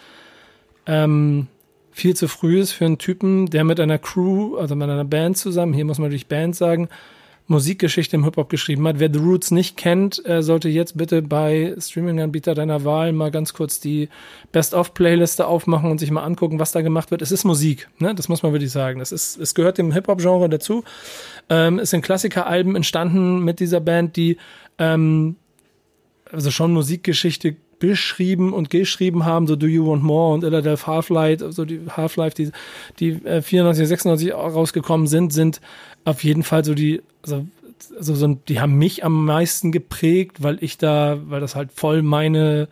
[0.85, 1.47] ähm,
[1.91, 5.37] viel zu früh ist für einen Typen, der mit einer Crew, also mit einer Band
[5.37, 6.87] zusammen, hier muss man natürlich Band sagen,
[7.49, 8.99] Musikgeschichte im Hip-Hop geschrieben hat.
[8.99, 13.53] Wer The Roots nicht kennt, äh, sollte jetzt bitte bei Streaming-Anbieter deiner Wahl mal ganz
[13.53, 14.09] kurz die
[14.51, 17.21] Best-of-Playliste aufmachen und sich mal angucken, was da gemacht wird.
[17.21, 18.15] Es ist Musik, ne?
[18.15, 18.99] das muss man wirklich sagen.
[18.99, 20.83] Das ist, es gehört dem Hip-Hop-Genre dazu.
[21.49, 24.37] Ähm, es sind Klassiker-Alben entstanden mit dieser Band, die
[24.77, 25.35] ähm,
[26.31, 31.51] also schon Musikgeschichte beschrieben und geschrieben haben, so Do You Want More und Illa Half-Life,
[31.51, 32.51] so die Half-Life, die,
[32.99, 35.61] die äh, 94, 96 rausgekommen sind, sind
[36.05, 37.45] auf jeden Fall so die, also,
[37.97, 42.01] also so, die haben mich am meisten geprägt, weil ich da, weil das halt voll
[42.01, 42.67] meine,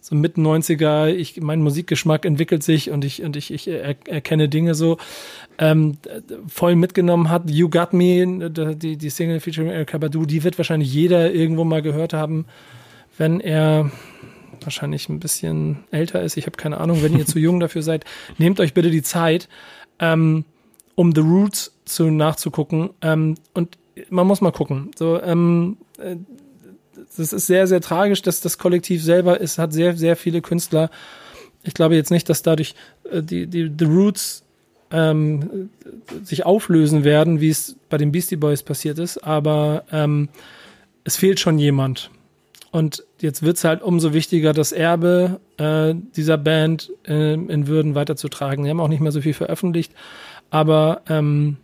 [0.00, 4.48] so Mitte 90er, ich, mein Musikgeschmack entwickelt sich und ich, und ich, ich er, erkenne
[4.48, 4.98] Dinge so,
[5.58, 5.98] ähm,
[6.48, 7.50] voll mitgenommen hat.
[7.50, 11.82] You Got Me, die, die Single featuring El Kabadou, die wird wahrscheinlich jeder irgendwo mal
[11.82, 12.46] gehört haben,
[13.18, 13.90] wenn er
[14.64, 16.36] wahrscheinlich ein bisschen älter ist.
[16.36, 18.04] Ich habe keine Ahnung, wenn ihr zu jung dafür seid,
[18.38, 19.48] nehmt euch bitte die Zeit,
[19.98, 20.44] ähm,
[20.94, 22.90] um The Roots zu nachzugucken.
[23.02, 24.90] Ähm, und man muss mal gucken.
[24.96, 26.16] So, ähm, äh,
[27.16, 30.90] das ist sehr, sehr tragisch, dass das Kollektiv selber ist, hat sehr, sehr viele Künstler.
[31.62, 32.74] Ich glaube jetzt nicht, dass dadurch
[33.10, 34.44] äh, die, die The Roots
[34.90, 35.70] ähm,
[36.22, 40.28] sich auflösen werden, wie es bei den Beastie Boys passiert ist, aber ähm,
[41.04, 42.10] es fehlt schon jemand.
[42.72, 47.94] Und jetzt wird es halt umso wichtiger, das Erbe äh, dieser Band äh, in Würden
[47.94, 48.64] weiterzutragen.
[48.64, 49.92] Die haben auch nicht mehr so viel veröffentlicht,
[50.50, 51.56] aber ähm,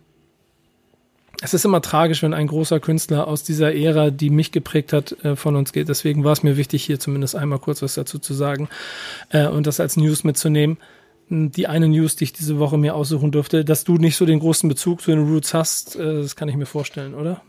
[1.41, 5.11] es ist immer tragisch, wenn ein großer Künstler aus dieser Ära, die mich geprägt hat,
[5.23, 5.87] äh, von uns geht.
[5.87, 8.69] Deswegen war es mir wichtig, hier zumindest einmal kurz was dazu zu sagen
[9.29, 10.77] äh, und das als News mitzunehmen.
[11.29, 14.39] Die eine News, die ich diese Woche mir aussuchen durfte, dass du nicht so den
[14.39, 17.41] großen Bezug zu den Roots hast, äh, das kann ich mir vorstellen, oder?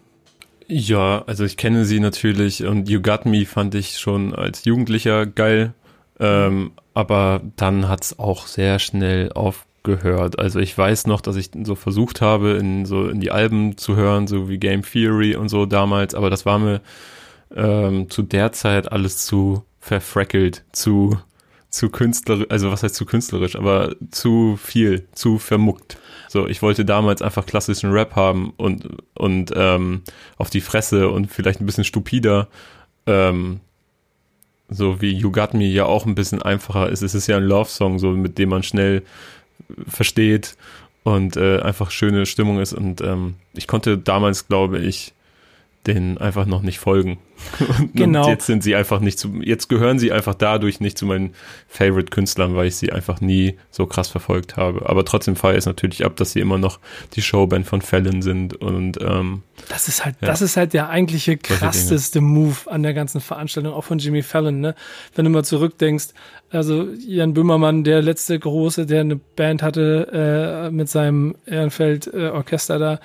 [0.71, 5.25] Ja, also ich kenne sie natürlich und You Got Me fand ich schon als Jugendlicher
[5.25, 5.73] geil,
[6.21, 10.39] ähm, aber dann hat's auch sehr schnell aufgehört.
[10.39, 13.97] Also ich weiß noch, dass ich so versucht habe, in so in die Alben zu
[13.97, 16.83] hören, so wie Game Theory und so damals, aber das war mir
[17.57, 21.19] ähm, zu der Zeit alles zu verfreckelt, zu
[21.71, 25.99] zu künstlerisch, also was heißt zu künstlerisch, aber zu viel, zu vermuckt.
[26.29, 30.03] So, ich wollte damals einfach klassischen Rap haben und, und ähm,
[30.37, 32.49] auf die Fresse und vielleicht ein bisschen stupider.
[33.07, 33.61] Ähm,
[34.69, 37.03] so wie You Got Me ja auch ein bisschen einfacher ist.
[37.03, 39.03] Es ist ja ein Love-Song, so mit dem man schnell
[39.87, 40.57] versteht
[41.03, 42.75] und äh, einfach schöne Stimmung ist.
[42.75, 45.15] Und ähm, ich konnte damals, glaube ich,
[45.89, 47.19] denen einfach noch nicht folgen.
[47.79, 48.29] Und genau.
[48.29, 51.35] jetzt sind sie einfach nicht zu, jetzt gehören sie einfach dadurch nicht zu meinen
[51.69, 54.89] Favorite Künstlern, weil ich sie einfach nie so krass verfolgt habe.
[54.89, 56.79] Aber trotzdem feiere ich es natürlich ab, dass sie immer noch
[57.15, 60.29] die Showband von Fallon sind und ähm, das ist halt, ja.
[60.29, 64.61] das ist halt der eigentliche krasseste Move an der ganzen Veranstaltung, auch von Jimmy Fallon,
[64.61, 64.75] ne?
[65.15, 66.09] Wenn du mal zurückdenkst,
[66.51, 72.29] also Jan Böhmermann, der letzte große, der eine Band hatte äh, mit seinem Ehrenfeld äh,
[72.29, 73.01] Orchester da,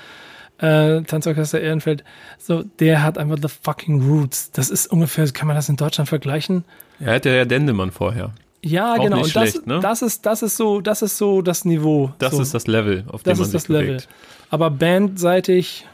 [0.63, 2.05] äh, Tanzorchester Ehrenfeld,
[2.37, 4.49] so, der hat einfach the fucking roots.
[4.51, 6.63] Das ist ungefähr, kann man das in Deutschland vergleichen?
[6.99, 8.33] Er hatte ja Dendemann vorher.
[8.61, 9.17] Ja, Auch genau.
[9.17, 9.81] Und das, schlecht, ne?
[9.81, 12.13] das ist, das ist so, das ist so das Niveau.
[12.19, 12.41] Das so.
[12.41, 13.87] ist das Level, auf dem das man ist sich das Level.
[13.87, 14.07] bewegt.
[14.49, 15.85] Aber bandseitig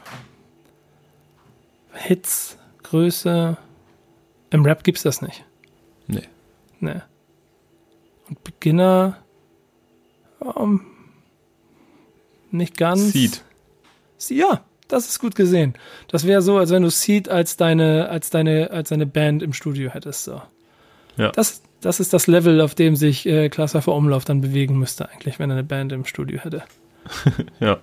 [1.93, 3.57] Hits, Größe,
[4.51, 5.43] im Rap gibt's das nicht.
[6.05, 6.27] Nee.
[6.79, 7.01] Ne.
[8.29, 9.17] Und Beginner,
[10.55, 10.81] ähm,
[12.51, 13.13] nicht ganz.
[13.13, 13.43] Seed.
[14.27, 15.75] Ja, das ist gut gesehen.
[16.07, 19.53] Das wäre so, als wenn du Seed als deine, als deine, als deine Band im
[19.53, 20.25] Studio hättest.
[20.25, 20.41] So.
[21.17, 21.31] Ja.
[21.31, 25.09] Das, das ist das Level, auf dem sich äh, Klaas vor Umlauf dann bewegen müsste,
[25.09, 26.63] eigentlich, wenn er eine Band im Studio hätte.
[27.59, 27.79] Ja.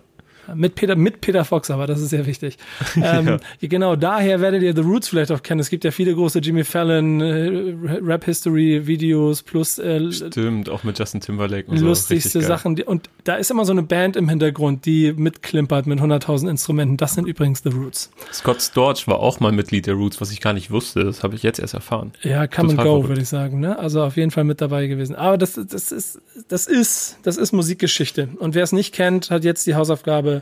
[0.55, 2.57] Mit Peter, mit Peter Fox, aber das ist sehr wichtig.
[3.03, 5.61] Ähm, Genau, daher werdet ihr The Roots vielleicht auch kennen.
[5.61, 10.84] Es gibt ja viele große Jimmy Fallon äh, Rap History Videos plus äh, Stimmt, auch
[10.84, 12.47] mit Justin Timberlake und lustigste so.
[12.47, 12.76] Sachen.
[12.76, 16.97] Die, und da ist immer so eine Band im Hintergrund, die mitklimpert mit 100.000 Instrumenten.
[16.97, 18.11] Das sind übrigens The Roots.
[18.32, 21.05] Scott Storch war auch mal Mitglied der Roots, was ich gar nicht wusste.
[21.05, 22.12] Das habe ich jetzt erst erfahren.
[22.22, 23.09] Ja, come and Total go, verrückt.
[23.09, 23.61] würde ich sagen.
[23.61, 23.78] Ne?
[23.78, 25.14] Also auf jeden Fall mit dabei gewesen.
[25.16, 28.28] Aber das, das ist, das ist, das ist Musikgeschichte.
[28.38, 30.36] Und wer es nicht kennt, hat jetzt die Hausaufgabe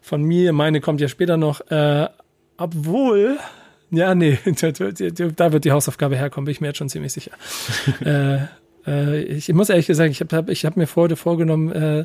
[0.00, 0.52] von mir.
[0.52, 1.60] Meine kommt ja später noch.
[1.70, 2.08] Äh,
[2.56, 3.38] obwohl,
[3.90, 4.38] ja, nee,
[5.36, 7.32] da wird die Hausaufgabe herkommen, bin ich mir jetzt schon ziemlich sicher.
[8.04, 8.38] äh,
[8.86, 12.04] äh, ich muss ehrlich gesagt, ich habe ich hab mir heute vorgenommen, äh,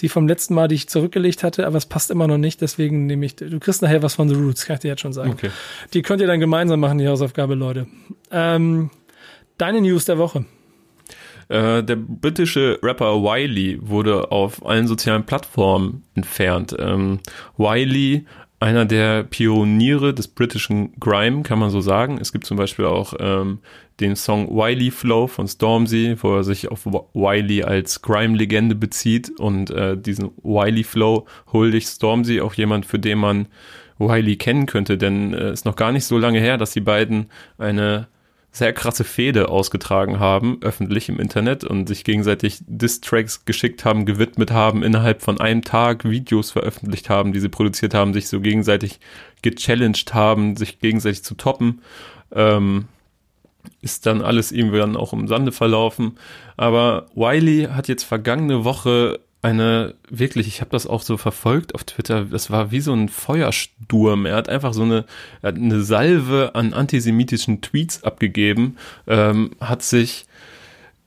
[0.00, 3.06] die vom letzten Mal, die ich zurückgelegt hatte, aber es passt immer noch nicht, deswegen
[3.06, 5.30] nehme ich, du kriegst nachher was von The Roots, kann ich dir jetzt schon sagen.
[5.30, 5.50] Okay.
[5.94, 7.86] Die könnt ihr dann gemeinsam machen, die Hausaufgabe, Leute.
[8.30, 8.90] Ähm,
[9.56, 10.44] deine News der Woche.
[11.48, 16.74] Äh, der britische Rapper Wiley wurde auf allen sozialen Plattformen entfernt.
[16.78, 17.20] Ähm,
[17.56, 18.26] Wiley,
[18.58, 22.18] einer der Pioniere des britischen Grime, kann man so sagen.
[22.20, 23.58] Es gibt zum Beispiel auch ähm,
[24.00, 29.70] den Song Wiley Flow von Stormzy, wo er sich auf Wiley als Grime-Legende bezieht und
[29.70, 33.48] äh, diesen Wiley Flow huldigt Stormzy, auch jemand, für den man
[33.98, 36.80] Wiley kennen könnte, denn es äh, ist noch gar nicht so lange her, dass die
[36.80, 37.26] beiden
[37.56, 38.08] eine
[38.56, 44.50] sehr krasse Fehde ausgetragen haben, öffentlich im Internet und sich gegenseitig Diss-Tracks geschickt haben, gewidmet
[44.50, 48.98] haben, innerhalb von einem Tag Videos veröffentlicht haben, die sie produziert haben, sich so gegenseitig
[49.42, 51.82] gechallenged haben, sich gegenseitig zu toppen.
[52.32, 52.86] Ähm,
[53.82, 56.16] ist dann alles irgendwie dann auch im Sande verlaufen.
[56.56, 61.84] Aber Wiley hat jetzt vergangene Woche eine wirklich, ich habe das auch so verfolgt auf
[61.84, 64.26] Twitter, das war wie so ein Feuersturm.
[64.26, 65.04] Er hat einfach so eine,
[65.42, 68.76] eine Salve an antisemitischen Tweets abgegeben,
[69.06, 70.26] ähm, hat sich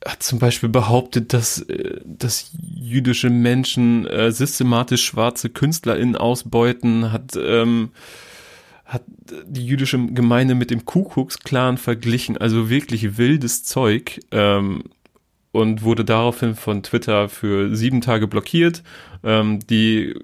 [0.06, 7.36] hat zum Beispiel behauptet, dass, äh, dass jüdische Menschen äh, systematisch schwarze KünstlerInnen ausbeuten, hat,
[7.36, 7.90] ähm,
[8.86, 9.04] hat
[9.46, 14.22] die jüdische Gemeinde mit dem Kuckucksklan verglichen, also wirklich wildes Zeug.
[14.32, 14.84] Ähm,
[15.52, 18.84] und wurde daraufhin von Twitter für sieben Tage blockiert.
[19.24, 20.16] Ähm, die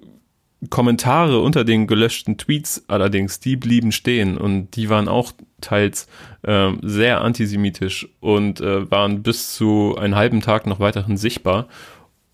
[0.70, 6.08] Kommentare unter den gelöschten Tweets allerdings, die blieben stehen und die waren auch teils
[6.44, 11.68] äh, sehr antisemitisch und äh, waren bis zu einen halben Tag noch weiterhin sichtbar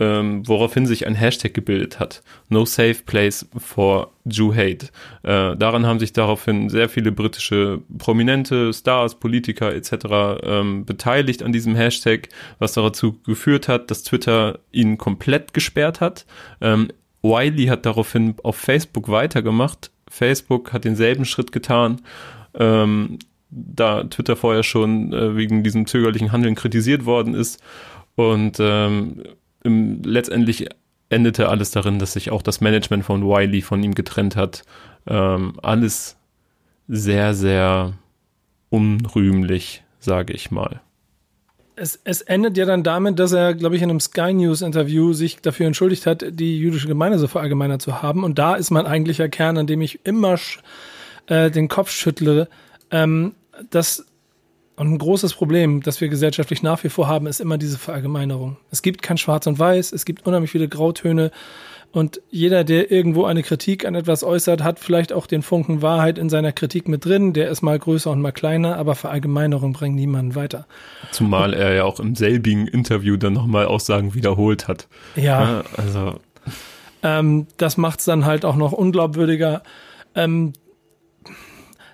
[0.01, 2.23] ähm, woraufhin sich ein Hashtag gebildet hat.
[2.49, 4.87] No Safe Place for Jew Hate.
[5.21, 10.41] Äh, daran haben sich daraufhin sehr viele britische Prominente, Stars, Politiker etc.
[10.43, 16.25] Ähm, beteiligt an diesem Hashtag, was dazu geführt hat, dass Twitter ihn komplett gesperrt hat.
[16.61, 16.87] Ähm,
[17.21, 19.91] Wiley hat daraufhin auf Facebook weitergemacht.
[20.09, 22.01] Facebook hat denselben Schritt getan.
[22.55, 23.19] Ähm,
[23.51, 27.61] da Twitter vorher schon äh, wegen diesem zögerlichen Handeln kritisiert worden ist.
[28.15, 29.21] Und ähm,
[29.63, 30.67] im, letztendlich
[31.09, 34.63] endete alles darin, dass sich auch das Management von Wiley von ihm getrennt hat.
[35.07, 36.17] Ähm, alles
[36.87, 37.93] sehr, sehr
[38.69, 40.81] unrühmlich, sage ich mal.
[41.75, 45.13] Es, es, endet ja dann damit, dass er, glaube ich, in einem Sky News Interview
[45.13, 48.23] sich dafür entschuldigt hat, die jüdische Gemeinde so verallgemeinert zu haben.
[48.23, 50.37] Und da ist mein eigentlicher Kern, an dem ich immer
[51.27, 52.49] äh, den Kopf schüttle,
[52.91, 53.33] ähm,
[53.69, 54.05] dass
[54.81, 58.57] und ein großes Problem, das wir gesellschaftlich nach wie vor haben, ist immer diese Verallgemeinerung.
[58.71, 61.29] Es gibt kein Schwarz und Weiß, es gibt unheimlich viele Grautöne.
[61.91, 66.17] Und jeder, der irgendwo eine Kritik an etwas äußert, hat vielleicht auch den Funken Wahrheit
[66.17, 67.33] in seiner Kritik mit drin.
[67.33, 70.65] Der ist mal größer und mal kleiner, aber Verallgemeinerung bringt niemanden weiter.
[71.11, 74.87] Zumal er ja auch im selbigen Interview dann nochmal Aussagen wiederholt hat.
[75.15, 75.21] Ja.
[75.43, 76.19] ja also.
[77.03, 79.61] Ähm, das macht es dann halt auch noch unglaubwürdiger.
[80.15, 80.53] Ähm,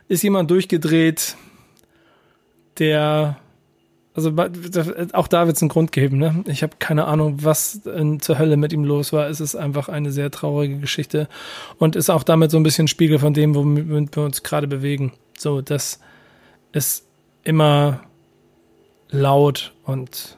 [0.08, 1.36] ist jemand durchgedreht?
[2.80, 3.38] Der,
[4.14, 4.34] also
[5.14, 6.18] auch da wird es einen Grund geben.
[6.18, 6.44] Ne?
[6.48, 9.28] Ich habe keine Ahnung, was in, zur Hölle mit ihm los war.
[9.28, 11.28] Es ist einfach eine sehr traurige Geschichte
[11.78, 15.14] und ist auch damit so ein bisschen Spiegel von dem, womit wir uns gerade bewegen.
[15.38, 16.00] So, dass
[16.72, 17.06] es
[17.44, 18.02] immer
[19.10, 20.38] laut und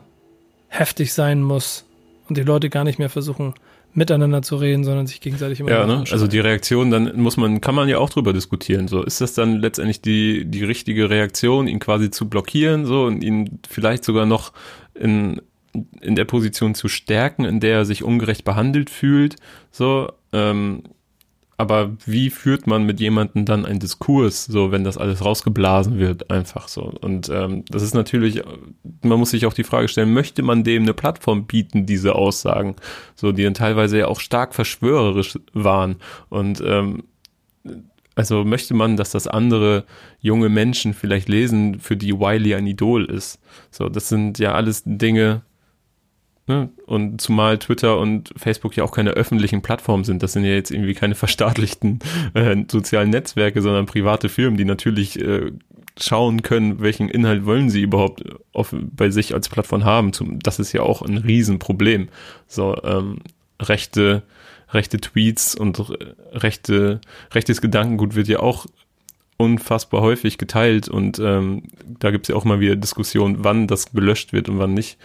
[0.67, 1.85] heftig sein muss
[2.27, 3.55] und die Leute gar nicht mehr versuchen,
[3.93, 6.03] miteinander zu reden, sondern sich gegenseitig immer Ja, ne?
[6.11, 8.87] also die Reaktion, dann muss man, kann man ja auch drüber diskutieren.
[8.87, 13.23] So, ist das dann letztendlich die, die richtige Reaktion, ihn quasi zu blockieren, so und
[13.23, 14.53] ihn vielleicht sogar noch
[14.93, 15.41] in,
[16.01, 19.35] in der Position zu stärken, in der er sich ungerecht behandelt fühlt,
[19.71, 20.83] so, ähm,
[21.59, 26.31] aber wie führt man mit jemandem dann einen Diskurs, so wenn das alles rausgeblasen wird,
[26.31, 26.83] einfach so.
[27.01, 28.41] Und ähm, das ist natürlich,
[29.03, 32.77] man muss sich auch die Frage stellen, möchte man dem eine Plattform bieten, diese Aussagen,
[33.13, 35.97] so die dann teilweise ja auch stark verschwörerisch waren.
[36.29, 37.03] Und ähm,
[38.15, 39.83] also möchte man, dass das andere
[40.21, 43.37] junge Menschen vielleicht lesen, für die Wiley ein Idol ist.
[43.69, 45.41] So, das sind ja alles Dinge,
[46.49, 46.69] Ne?
[46.87, 50.23] Und zumal Twitter und Facebook ja auch keine öffentlichen Plattformen sind.
[50.23, 51.99] Das sind ja jetzt irgendwie keine verstaatlichten
[52.33, 55.51] äh, sozialen Netzwerke, sondern private Firmen, die natürlich äh,
[55.95, 60.11] schauen können, welchen Inhalt wollen sie überhaupt auf, bei sich als Plattform haben.
[60.11, 62.09] Zum, das ist ja auch ein Riesenproblem.
[62.47, 63.19] So, ähm,
[63.61, 64.23] rechte,
[64.73, 65.79] rechte Tweets und
[66.31, 66.99] rechte,
[67.31, 68.65] rechtes Gedankengut wird ja auch
[69.37, 71.63] unfassbar häufig geteilt und ähm,
[71.99, 74.97] da gibt es ja auch mal wieder Diskussionen, wann das gelöscht wird und wann nicht.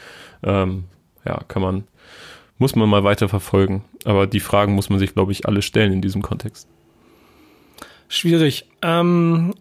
[0.42, 0.84] Ähm,
[1.24, 1.84] ja, kann man,
[2.58, 3.84] muss man mal weiter verfolgen.
[4.04, 6.68] Aber die Fragen muss man sich, glaube ich, alle stellen in diesem Kontext.
[8.08, 8.66] Schwierig.
[8.82, 9.54] Ähm,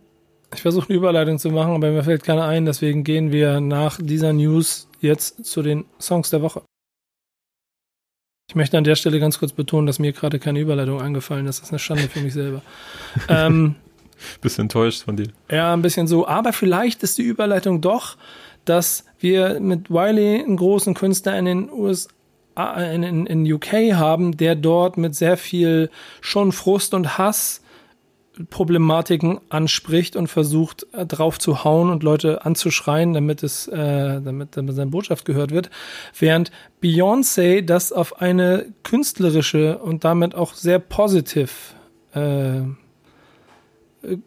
[0.54, 2.66] ich versuche eine Überleitung zu machen, aber mir fällt keine ein.
[2.66, 6.62] Deswegen gehen wir nach dieser News jetzt zu den Songs der Woche.
[8.50, 11.60] Ich möchte an der Stelle ganz kurz betonen, dass mir gerade keine Überleitung angefallen ist.
[11.60, 12.62] Das ist eine Schande für mich selber.
[13.30, 13.76] ähm,
[14.42, 15.30] bisschen enttäuscht von dir.
[15.50, 16.28] Ja, ein bisschen so.
[16.28, 18.18] Aber vielleicht ist die Überleitung doch
[18.66, 22.10] dass wir mit Wiley einen großen Künstler in den USA,
[22.92, 25.90] in, in, UK haben, der dort mit sehr viel
[26.22, 27.64] schon Frust und Hass
[28.50, 34.58] Problematiken anspricht und versucht äh, drauf zu hauen und Leute anzuschreien, damit es, äh, damit,
[34.58, 35.70] damit seine Botschaft gehört wird,
[36.18, 36.52] während
[36.82, 41.76] Beyoncé das auf eine künstlerische und damit auch sehr positiv
[42.14, 42.62] äh,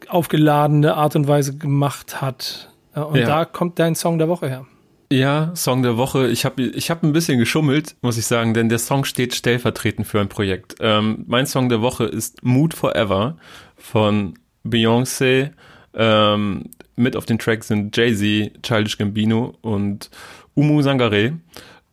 [0.08, 2.70] aufgeladene Art und Weise gemacht hat.
[2.96, 3.26] Äh, und ja.
[3.26, 4.66] da kommt dein Song der Woche her.
[5.12, 6.28] Ja, Song der Woche.
[6.28, 10.06] Ich habe ich hab ein bisschen geschummelt, muss ich sagen, denn der Song steht stellvertretend
[10.06, 10.76] für ein Projekt.
[10.80, 13.36] Ähm, mein Song der Woche ist Mood Forever
[13.76, 14.34] von
[14.64, 15.52] Beyoncé.
[15.94, 20.10] Ähm, mit auf den Track sind Jay-Z, Childish Gambino und
[20.54, 21.34] Umu Sangare.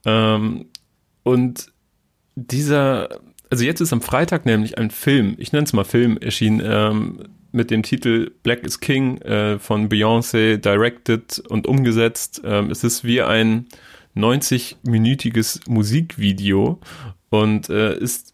[0.05, 0.65] Ähm,
[1.21, 1.71] und
[2.35, 3.19] dieser,
[3.51, 7.19] also jetzt ist am Freitag nämlich ein Film, ich nenne es mal Film, erschienen, ähm,
[7.53, 12.41] mit dem Titel Black is King äh, von Beyoncé directed und umgesetzt.
[12.43, 13.67] Ähm, es ist wie ein
[14.15, 16.79] 90-minütiges Musikvideo
[17.29, 18.33] und äh, ist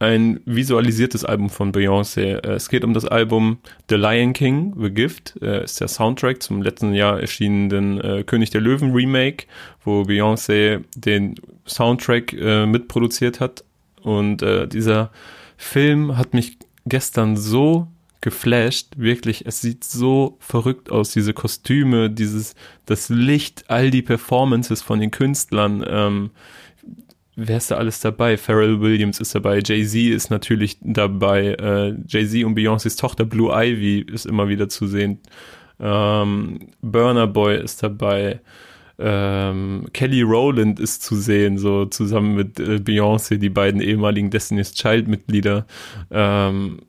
[0.00, 2.42] ein visualisiertes Album von Beyoncé.
[2.42, 3.58] Äh, es geht um das Album
[3.90, 8.50] The Lion King, The Gift, äh, ist der Soundtrack zum letzten Jahr erschienenen äh, König
[8.50, 9.46] der Löwen Remake,
[9.84, 11.34] wo Beyoncé den
[11.66, 13.62] Soundtrack mitproduziert hat.
[14.02, 14.42] Und
[14.72, 15.12] dieser
[15.56, 17.86] Film hat mich gestern so
[18.20, 19.46] geflasht, wirklich.
[19.46, 22.54] Es sieht so verrückt aus, diese Kostüme, dieses,
[22.86, 25.84] das Licht, all die Performances von den Künstlern.
[25.88, 26.30] Ähm,
[27.36, 28.36] wer ist da alles dabei?
[28.36, 34.00] Pharrell Williams ist dabei, Jay-Z ist natürlich dabei, äh, Jay-Z und Beyoncés Tochter Blue Ivy
[34.00, 35.18] ist immer wieder zu sehen.
[35.78, 38.40] Ähm, Burner Boy ist dabei.
[39.02, 44.74] Ähm, Kelly Rowland ist zu sehen, so zusammen mit äh, Beyoncé, die beiden ehemaligen Destiny's
[44.74, 45.66] Child Mitglieder.
[46.10, 46.80] Ähm,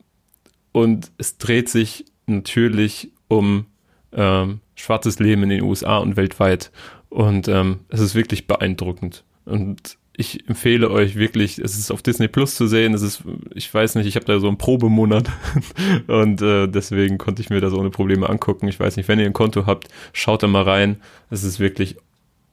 [0.72, 3.66] und es dreht sich natürlich um
[4.14, 6.72] ähm, schwarzes Leben in den USA und weltweit.
[7.10, 9.24] Und ähm, es ist wirklich beeindruckend.
[9.46, 12.94] Und ich empfehle euch wirklich, es ist auf Disney Plus zu sehen.
[12.94, 15.30] Es ist, ich weiß nicht, ich habe da so einen Probemonat
[16.08, 18.68] und äh, deswegen konnte ich mir das ohne Probleme angucken.
[18.68, 21.02] Ich weiß nicht, wenn ihr ein Konto habt, schaut da mal rein.
[21.30, 21.98] Es ist wirklich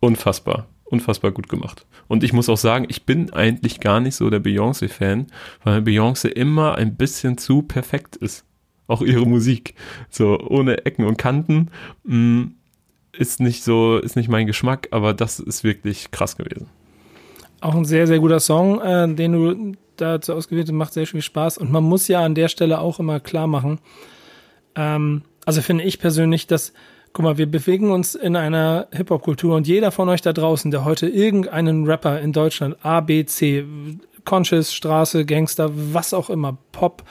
[0.00, 1.86] unfassbar, unfassbar gut gemacht.
[2.06, 5.26] Und ich muss auch sagen, ich bin eigentlich gar nicht so der Beyoncé-Fan,
[5.64, 8.44] weil Beyoncé immer ein bisschen zu perfekt ist.
[8.86, 9.74] Auch ihre Musik.
[10.08, 11.70] So ohne Ecken und Kanten.
[12.04, 12.44] Mm,
[13.12, 16.68] ist nicht so, ist nicht mein Geschmack, aber das ist wirklich krass gewesen.
[17.60, 21.22] Auch ein sehr, sehr guter Song, äh, den du dazu ausgewählt hast, macht sehr viel
[21.22, 21.58] Spaß.
[21.58, 23.80] Und man muss ja an der Stelle auch immer klar machen,
[24.74, 26.72] ähm, also finde ich persönlich, dass
[27.12, 30.84] Guck mal, wir bewegen uns in einer Hip-Hop-Kultur und jeder von euch da draußen, der
[30.84, 33.64] heute irgendeinen Rapper in Deutschland, A, B, C,
[34.24, 37.02] Conscious, Straße, Gangster, was auch immer, Pop,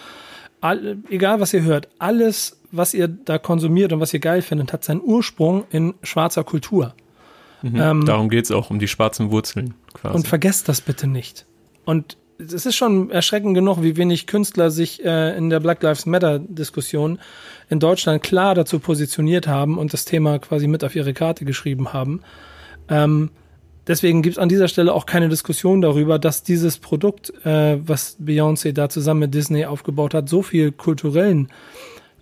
[0.62, 4.72] all, egal was ihr hört, alles, was ihr da konsumiert und was ihr geil findet,
[4.72, 6.94] hat seinen Ursprung in schwarzer Kultur.
[7.62, 10.16] Mhm, ähm, darum geht es auch, um die schwarzen Wurzeln quasi.
[10.16, 11.46] Und vergesst das bitte nicht.
[11.86, 16.06] Und es ist schon erschreckend genug, wie wenig Künstler sich äh, in der Black Lives
[16.06, 17.20] Matter Diskussion
[17.70, 21.94] in Deutschland klar dazu positioniert haben und das Thema quasi mit auf ihre Karte geschrieben
[21.94, 22.22] haben.
[22.90, 23.32] Ähm,
[23.88, 28.18] deswegen gibt es an dieser Stelle auch keine Diskussion darüber, dass dieses Produkt, äh, was
[28.20, 31.50] Beyoncé da zusammen mit Disney aufgebaut hat, so viel kulturellen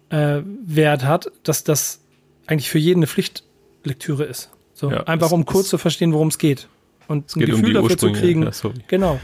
[0.09, 2.01] äh, Wert hat, dass das
[2.47, 4.51] eigentlich für jeden eine Pflichtlektüre ist.
[4.73, 6.67] So ja, einfach um kurz zu verstehen, worum es geht
[7.07, 8.43] und ein Gefühl um dafür zu kriegen.
[8.43, 8.51] Ja,
[8.87, 9.19] genau,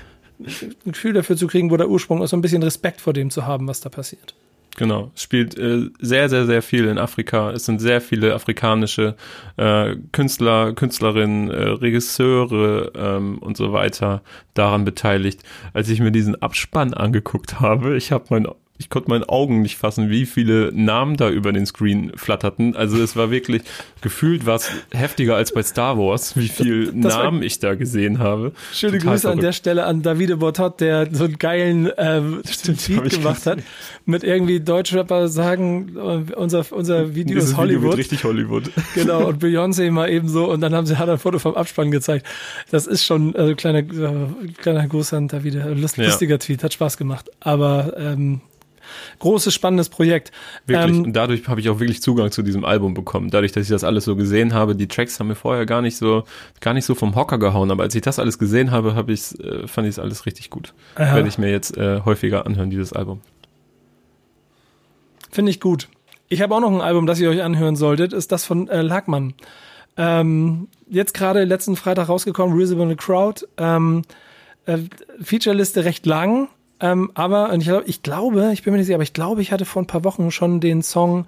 [0.46, 3.30] ein Gefühl dafür zu kriegen, wo der Ursprung ist, so ein bisschen Respekt vor dem
[3.30, 4.36] zu haben, was da passiert.
[4.78, 7.52] Genau, spielt äh, sehr, sehr, sehr viel in Afrika.
[7.52, 9.16] Es sind sehr viele afrikanische
[9.58, 14.22] äh, Künstler, Künstlerinnen, äh, Regisseure ähm, und so weiter
[14.54, 15.44] daran beteiligt.
[15.74, 18.48] Als ich mir diesen Abspann angeguckt habe, ich habe mein
[18.82, 22.76] ich konnte meinen Augen nicht fassen, wie viele Namen da über den Screen flatterten.
[22.76, 23.62] Also es war wirklich
[24.02, 28.54] gefühlt was heftiger als bei Star Wars, wie viel das, Namen ich da gesehen habe.
[28.74, 29.38] Schöne Total Grüße verrückt.
[29.38, 33.60] an der Stelle an Davide Bortot, der so einen geilen äh, Stimmt, Tweet gemacht hat
[34.06, 37.84] mit irgendwie Deutschrapper sagen, äh, unser unser Video Dieses ist Hollywood.
[37.84, 38.72] Video richtig Hollywood.
[38.96, 41.92] Genau und Beyoncé mal eben so und dann haben sie hat ein Foto vom Abspann
[41.92, 42.26] gezeigt.
[42.72, 44.28] Das ist schon also kleiner äh,
[44.58, 46.06] kleiner Gruß an Davide, Lust, ja.
[46.06, 47.30] lustiger Tweet, hat Spaß gemacht.
[47.42, 48.42] Aber ähm,
[49.20, 50.32] großes, spannendes Projekt.
[50.66, 50.98] Wirklich.
[50.98, 53.30] Ähm, und dadurch habe ich auch wirklich Zugang zu diesem Album bekommen.
[53.30, 55.98] Dadurch, dass ich das alles so gesehen habe, die Tracks haben mir vorher gar nicht
[55.98, 56.24] so,
[56.60, 57.72] gar nicht so vom Hocker gehauen.
[57.72, 60.50] Aber als ich das alles gesehen habe, habe ich, äh, fand ich es alles richtig
[60.50, 60.74] gut.
[60.98, 61.16] Ja.
[61.16, 63.22] Werde ich mir jetzt äh, häufiger anhören, dieses Album.
[65.32, 65.88] Finde ich gut.
[66.28, 68.82] Ich habe auch noch ein Album, das ihr euch anhören solltet, ist das von äh,
[68.82, 69.34] Lagmann.
[69.98, 73.46] Ähm, jetzt gerade letzten Freitag rausgekommen, Reasonable Crowd.
[73.58, 74.04] Ähm,
[74.66, 74.78] äh,
[75.22, 76.48] Featureliste recht lang,
[76.82, 79.66] ähm, aber ich, ich, glaube, ich bin mir nicht sicher, aber ich glaube, ich hatte
[79.66, 81.28] vor ein paar Wochen schon den Song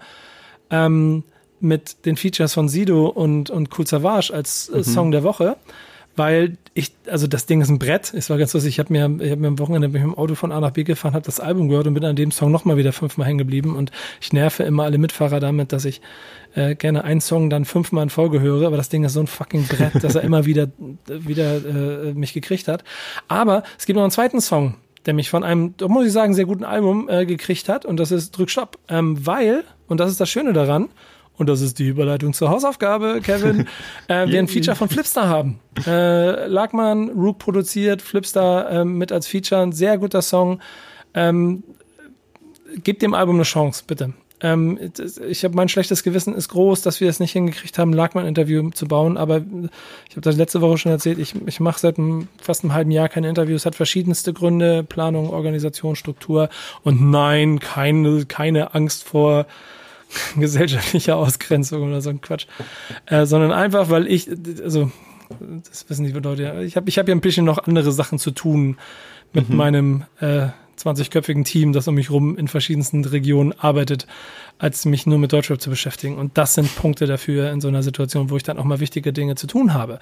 [0.70, 1.24] ähm,
[1.60, 4.84] mit den Features von Sido und, und Cool Savage als äh, mhm.
[4.84, 5.56] Song der Woche,
[6.16, 8.14] weil ich, also das Ding ist ein Brett.
[8.14, 8.74] Es war ganz lustig.
[8.74, 10.60] Ich habe mir, ich habe mir am Wochenende bin ich mit dem Auto von A
[10.60, 13.28] nach B gefahren, habe das Album gehört und bin an dem Song nochmal wieder fünfmal
[13.28, 13.76] hängen geblieben.
[13.76, 13.92] Und
[14.22, 16.02] ich nerve immer alle Mitfahrer damit, dass ich
[16.56, 19.28] äh, gerne einen Song dann fünfmal in Folge höre, aber das Ding ist so ein
[19.28, 20.68] fucking Brett, dass er immer wieder,
[21.08, 22.84] wieder äh, mich gekriegt hat.
[23.28, 24.76] Aber es gibt noch einen zweiten Song,
[25.06, 27.98] der mich von einem, da muss ich sagen, sehr guten Album äh, gekriegt hat und
[27.98, 28.78] das ist Drück Stopp.
[28.88, 30.90] Ähm, weil, und das ist das Schöne daran,
[31.36, 33.68] und das ist die Überleitung zur Hausaufgabe, Kevin,
[34.08, 35.60] äh, wir ein Feature von Flipstar haben.
[35.86, 40.60] Äh, Lagman, Rook produziert, Flipstar äh, mit als Feature, ein sehr guter Song.
[41.16, 41.64] Ähm,
[42.84, 44.14] gebt dem Album eine Chance, bitte.
[44.44, 44.78] Ähm,
[45.28, 48.88] ich habe mein schlechtes Gewissen ist groß, dass wir es nicht hingekriegt haben, Lagman-Interview zu
[48.88, 52.64] bauen, aber ich habe das letzte Woche schon erzählt, ich, ich mache seit einem, fast
[52.64, 56.50] einem halben Jahr keine Interviews, hat verschiedenste Gründe, Planung, Organisation, Struktur
[56.84, 59.46] und nein, keine, keine Angst vor
[60.36, 62.48] gesellschaftlicher Ausgrenzung oder so ein Quatsch,
[63.06, 64.30] äh, sondern einfach, weil ich,
[64.62, 64.92] also
[65.40, 68.32] das wissen die Leute, ich habe ich hab ja ein bisschen noch andere Sachen zu
[68.32, 68.78] tun
[69.32, 69.56] mit mhm.
[69.56, 70.48] meinem äh,
[70.80, 74.08] 20-köpfigen Team, das um mich rum in verschiedensten Regionen arbeitet,
[74.58, 76.18] als mich nur mit Deutschrap zu beschäftigen.
[76.18, 79.14] Und das sind Punkte dafür in so einer Situation, wo ich dann auch mal wichtige
[79.14, 80.00] Dinge zu tun habe.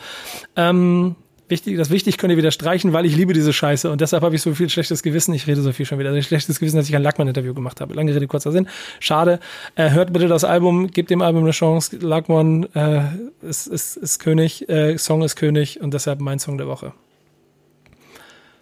[0.55, 1.15] Ähm,
[1.51, 4.35] wichtig, das wichtig könnt ihr wieder streichen, weil ich liebe diese Scheiße und deshalb habe
[4.35, 5.33] ich so viel schlechtes Gewissen.
[5.33, 6.09] Ich rede so viel schon wieder.
[6.09, 7.93] Also schlechtes Gewissen, dass ich ein Lackmann-Interview gemacht habe.
[7.93, 8.67] Lange Rede, kurzer Sinn.
[8.99, 9.39] Schade.
[9.75, 11.97] Äh, hört bitte das Album, gebt dem Album eine Chance.
[11.97, 13.01] Lackmann äh,
[13.41, 16.93] ist, ist, ist König, äh, Song ist König und deshalb mein Song der Woche.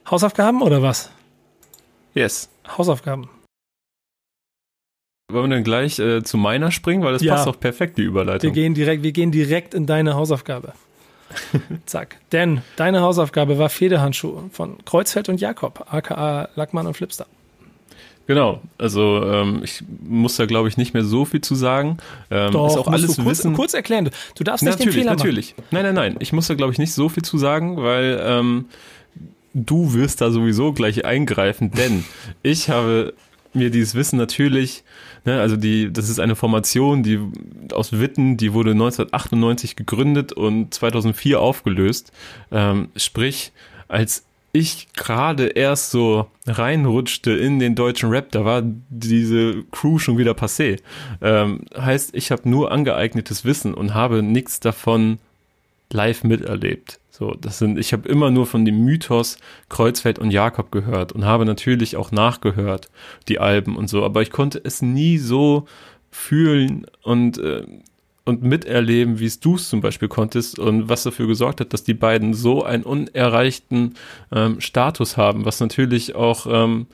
[0.09, 1.11] Hausaufgaben oder was?
[2.13, 2.49] Yes.
[2.77, 3.29] Hausaufgaben.
[5.31, 7.35] Wollen wir dann gleich äh, zu meiner springen, weil das ja.
[7.35, 8.49] passt doch perfekt, die Überleitung.
[8.49, 10.73] Wir gehen direkt, wir gehen direkt in deine Hausaufgabe.
[11.85, 12.17] Zack.
[12.31, 17.27] Denn deine Hausaufgabe war Federhandschuhe von Kreuzfeld und Jakob, aka Lackmann und Flipstar.
[18.25, 21.97] Genau, also ähm, ich muss da glaube ich nicht mehr so viel zu sagen.
[22.29, 23.53] Ähm, Doch, ist auch alles du kurz, wissen.
[23.55, 24.11] kurz erklären.
[24.35, 25.57] Du darfst nicht natürlich, den Fehler natürlich.
[25.57, 25.67] Machen.
[25.71, 26.15] Nein, nein, nein.
[26.19, 28.65] Ich muss da glaube ich nicht so viel zu sagen, weil ähm,
[29.53, 32.05] du wirst da sowieso gleich eingreifen, denn
[32.43, 33.13] ich habe
[33.53, 34.83] mir dieses Wissen natürlich,
[35.25, 37.19] ne, also die, das ist eine Formation, die
[37.73, 42.11] aus Witten, die wurde 1998 gegründet und 2004 aufgelöst.
[42.51, 43.51] Ähm, sprich,
[43.87, 50.17] als ich gerade erst so reinrutschte in den deutschen Rap, da war diese Crew schon
[50.17, 50.79] wieder passé.
[51.21, 55.19] Ähm, heißt, ich habe nur angeeignetes Wissen und habe nichts davon
[55.91, 56.99] live miterlebt.
[57.19, 61.25] So, das sind, ich habe immer nur von dem Mythos Kreuzfeld und Jakob gehört und
[61.25, 62.89] habe natürlich auch nachgehört,
[63.27, 65.65] die Alben und so, aber ich konnte es nie so
[66.09, 67.65] fühlen und, äh,
[68.23, 71.83] und miterleben, wie es du es zum Beispiel konntest und was dafür gesorgt hat, dass
[71.83, 73.95] die beiden so einen unerreichten
[74.31, 76.87] ähm, Status haben, was natürlich auch ähm,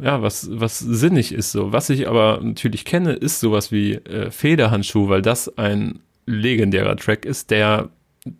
[0.00, 1.72] ja, was, was sinnig ist so.
[1.72, 7.24] Was ich aber natürlich kenne, ist sowas wie äh, Federhandschuh, weil das ein legendärer Track
[7.24, 7.90] ist, der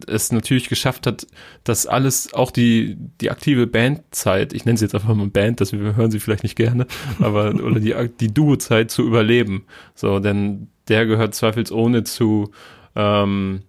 [0.06, 1.26] es natürlich geschafft hat,
[1.64, 5.72] dass alles, auch die, die aktive Bandzeit, ich nenne sie jetzt einfach mal Band, das
[5.72, 6.86] wir hören sie vielleicht nicht gerne,
[7.20, 9.64] aber, oder die, die Duo-Zeit zu überleben.
[9.94, 12.50] So, denn der gehört zweifelsohne zu,
[12.96, 13.62] ähm,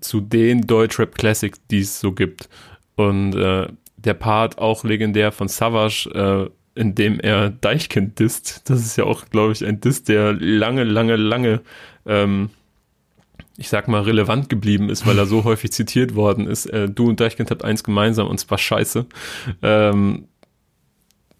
[0.00, 2.48] zu den Deutschrap Classics, die es so gibt.
[2.94, 8.68] Und äh, der Part auch legendär von Savage, äh, in dem er Deichkind disst.
[8.68, 11.62] Das ist ja auch, glaube ich, ein Diss, der lange, lange, lange
[12.04, 12.50] ähm,
[13.58, 16.66] ich sag mal, relevant geblieben ist, weil er so häufig zitiert worden ist.
[16.66, 19.06] Äh, du und Deichkind habt eins gemeinsam und zwar scheiße.
[19.62, 20.28] Ähm,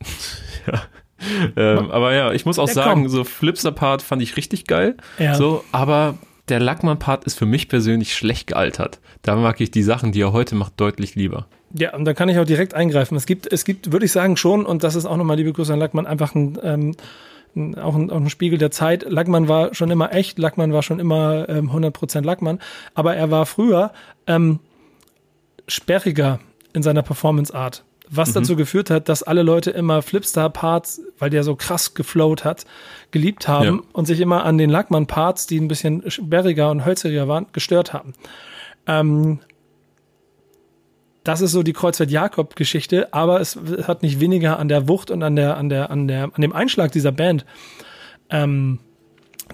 [0.67, 0.83] ja.
[1.57, 4.97] Ähm, aber ja, ich muss auch ja, sagen, so Flipster-Part fand ich richtig geil.
[5.19, 5.35] Ja.
[5.35, 9.01] So, aber der Lackmann-Part ist für mich persönlich schlecht gealtert.
[9.23, 11.47] Da mag ich die Sachen, die er heute macht, deutlich lieber.
[11.73, 13.17] Ja, und da kann ich auch direkt eingreifen.
[13.17, 15.73] Es gibt, es gibt, würde ich sagen, schon, und das ist auch nochmal, liebe Grüße
[15.73, 16.95] an Lackmann, einfach ein ähm,
[17.77, 19.07] auch ein, auch ein Spiegel der Zeit.
[19.09, 22.59] Lackmann war schon immer echt, Lackmann war schon immer ähm, 100% Lackmann,
[22.95, 23.93] aber er war früher
[24.27, 24.61] ähm,
[25.67, 26.39] sperriger
[26.73, 27.85] in seiner Performance-Art.
[28.09, 28.35] Was mhm.
[28.35, 32.65] dazu geführt hat, dass alle Leute immer Flipstar-Parts, weil der so krass geflowt hat,
[33.11, 33.83] geliebt haben ja.
[33.93, 38.13] und sich immer an den Lackmann-Parts, die ein bisschen sperriger und hölzeriger waren, gestört haben.
[38.87, 39.41] Ähm,
[41.27, 45.35] das ist so die Kreuzfeld-Jakob-Geschichte, aber es hat nicht weniger an der Wucht und an
[45.35, 47.45] der, an der, an der, an dem Einschlag dieser Band
[48.31, 48.79] ähm,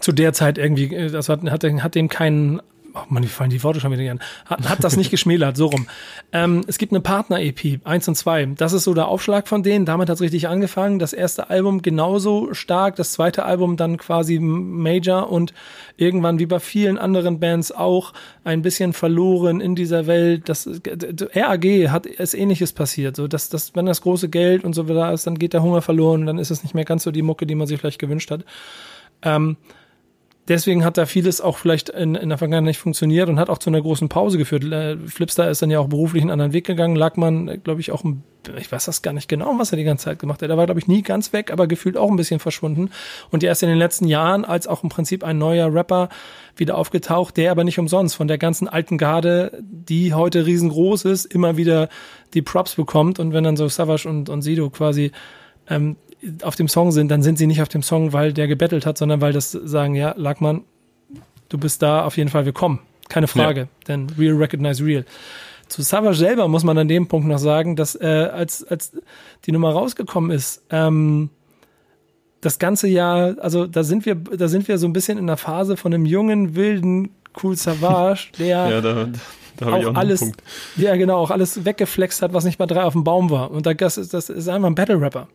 [0.01, 2.61] zu der Zeit irgendwie, äh, das hat, hat, hat dem keinen
[2.95, 5.67] oh man, die fallen die Worte schon wieder an, hat, hat das nicht geschmälert, so
[5.67, 5.87] rum.
[6.33, 8.47] Ähm, es gibt eine Partner-EP, eins und zwei.
[8.47, 9.85] Das ist so der Aufschlag von denen.
[9.85, 10.99] Damit hat es richtig angefangen.
[10.99, 15.53] Das erste Album genauso stark, das zweite Album dann quasi Major und
[15.97, 18.13] irgendwann wie bei vielen anderen Bands auch
[18.45, 20.49] ein bisschen verloren in dieser Welt.
[20.49, 20.69] Das
[21.35, 23.17] RAG hat es ähnliches passiert.
[23.17, 25.83] So, dass, dass, wenn das große Geld und so da ist, dann geht der Hunger
[25.83, 27.99] verloren und dann ist es nicht mehr ganz so die Mucke, die man sich vielleicht
[27.99, 28.45] gewünscht hat.
[29.23, 29.57] Ähm,
[30.49, 33.59] deswegen hat da vieles auch vielleicht in, in der Vergangenheit nicht funktioniert und hat auch
[33.59, 34.65] zu einer großen Pause geführt.
[34.65, 36.97] Äh, Flipstar ist dann ja auch beruflich einen anderen Weg gegangen.
[36.97, 38.25] Lackmann, glaube ich, auch, ein,
[38.59, 40.51] ich weiß das gar nicht genau, was er die ganze Zeit gemacht hat.
[40.51, 42.91] Er war, glaube ich, nie ganz weg, aber gefühlt auch ein bisschen verschwunden.
[43.31, 46.09] Und erst in den letzten Jahren, als auch im Prinzip ein neuer Rapper
[46.57, 51.25] wieder aufgetaucht, der aber nicht umsonst von der ganzen alten Garde, die heute riesengroß ist,
[51.25, 51.89] immer wieder
[52.35, 53.19] die Props bekommt.
[53.19, 55.13] Und wenn dann so Savage und, und Sido quasi
[55.69, 55.97] ähm,
[56.43, 58.99] auf dem Song sind, dann sind sie nicht auf dem Song, weil der gebettelt hat,
[58.99, 60.63] sondern weil das sagen, ja, Lackmann,
[61.49, 62.81] du bist da auf jeden Fall willkommen.
[63.09, 63.69] Keine Frage, ja.
[63.89, 65.05] denn real recognize real.
[65.69, 68.93] Zu Savage selber muss man an dem Punkt noch sagen, dass äh, als, als
[69.45, 71.31] die Nummer rausgekommen ist, ähm,
[72.41, 75.37] das ganze Jahr, also da sind wir, da sind wir so ein bisschen in der
[75.37, 77.11] Phase von einem jungen, wilden,
[77.43, 79.09] cool Savage, der ja,
[79.57, 80.43] da, da auch, auch alles, Punkt.
[80.77, 83.51] ja genau, auch alles weggeflext hat, was nicht mal drei auf dem Baum war.
[83.51, 85.29] Und das ist, das ist einfach ein Battle Rapper.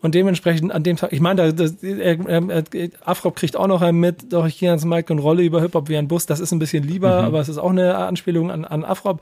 [0.00, 3.98] Und dementsprechend an dem Tag, ich meine, da, er, er, Afrop kriegt auch noch einen
[3.98, 6.24] mit, doch ich gehe ans Mike und rolle über Hip-Hop wie ein Bus.
[6.24, 7.26] Das ist ein bisschen lieber, mhm.
[7.26, 9.20] aber es ist auch eine Anspielung an, an Afrop.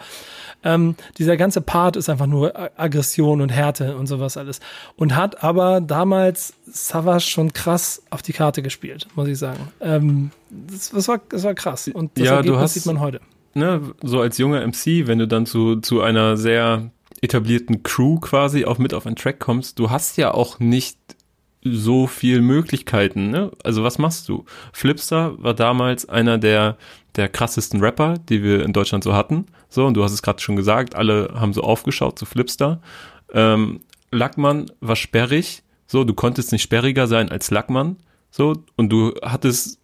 [0.64, 4.60] Ähm, dieser ganze Part ist einfach nur Aggression und Härte und sowas alles.
[4.96, 9.68] Und hat aber damals Savage schon krass auf die Karte gespielt, muss ich sagen.
[9.80, 11.88] Ähm, das, das, war, das war krass.
[11.88, 13.20] Und das ja, Ergebnis hast, sieht man heute.
[13.56, 16.90] Ne, so als junger MC, wenn du dann zu, zu einer sehr
[17.22, 20.98] etablierten Crew quasi auch mit auf einen Track kommst, du hast ja auch nicht
[21.62, 23.50] so viel Möglichkeiten, ne?
[23.64, 24.44] Also was machst du?
[24.74, 26.76] Flipstar war damals einer der
[27.16, 29.46] der krassesten Rapper, die wir in Deutschland so hatten.
[29.70, 32.82] So, und du hast es gerade schon gesagt, alle haben so aufgeschaut zu Flipstar.
[33.32, 33.80] Ähm,
[34.10, 37.96] Lackmann war sperrig, so, du konntest nicht sperriger sein als Lackmann,
[38.30, 39.80] so, und du hattest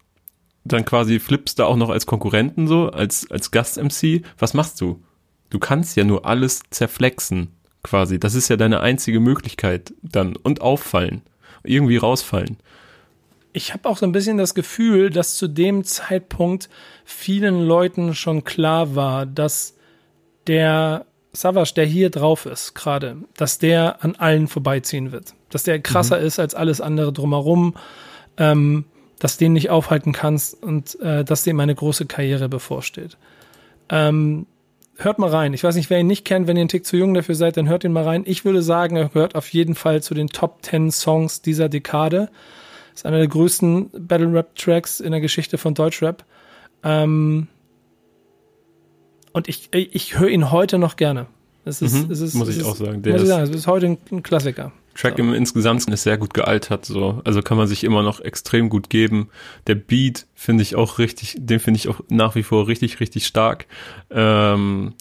[0.65, 4.23] dann quasi Flipstar auch noch als Konkurrenten, so, als, als Gast-MC.
[4.39, 5.03] Was machst du?
[5.53, 7.49] du kannst ja nur alles zerflexen,
[7.83, 8.19] quasi.
[8.19, 10.37] Das ist ja deine einzige Möglichkeit dann.
[10.37, 11.23] Und auffallen.
[11.63, 12.57] Irgendwie rausfallen.
[13.53, 16.71] Ich habe auch so ein bisschen das Gefühl, dass zu dem Zeitpunkt
[17.05, 19.77] vielen Leuten schon klar war, dass
[20.47, 21.05] der
[21.35, 25.35] Savage, der hier drauf ist, gerade, dass der an allen vorbeiziehen wird.
[25.51, 26.27] Dass der krasser mhm.
[26.27, 27.75] ist als alles andere drumherum,
[28.39, 28.87] ähm,
[29.23, 33.17] dass den nicht aufhalten kannst und äh, dass dem eine große Karriere bevorsteht.
[33.89, 34.47] Ähm,
[34.97, 35.55] hört mal rein.
[35.55, 37.57] Ich weiß nicht, wer ihn nicht kennt, wenn ihr einen Tick zu jung dafür seid,
[37.57, 38.25] dann hört ihn mal rein.
[38.27, 42.31] Ich würde sagen, er gehört auf jeden Fall zu den Top 10 Songs dieser Dekade.
[42.93, 46.25] Ist einer der größten Battle Rap Tracks in der Geschichte von Deutschrap.
[46.83, 47.47] Ähm
[49.33, 51.29] und ich, ich höre ihn heute noch gerne.
[51.65, 53.03] Es ist, mhm, es ist, muss ich ist, auch sagen.
[53.03, 54.73] Der muss ich sagen, es ist heute ein Klassiker.
[54.95, 55.23] Track so.
[55.23, 57.21] im insgesamt ist sehr gut gealtert, so.
[57.25, 59.29] Also kann man sich immer noch extrem gut geben.
[59.67, 63.27] Der Beat finde ich auch richtig, den finde ich auch nach wie vor richtig, richtig
[63.27, 63.67] stark.
[64.11, 64.95] Ähm,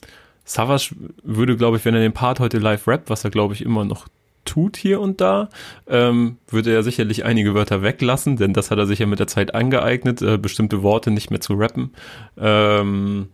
[0.46, 3.64] Savage würde, glaube ich, wenn er den Part heute live rappt, was er, glaube ich,
[3.64, 4.08] immer noch
[4.46, 5.50] tut hier und da,
[5.88, 9.28] ähm, würde er sicherlich einige Wörter weglassen, denn das hat er sich ja mit der
[9.28, 11.92] Zeit angeeignet, äh, bestimmte Worte nicht mehr zu rappen.
[12.38, 13.30] Ähm,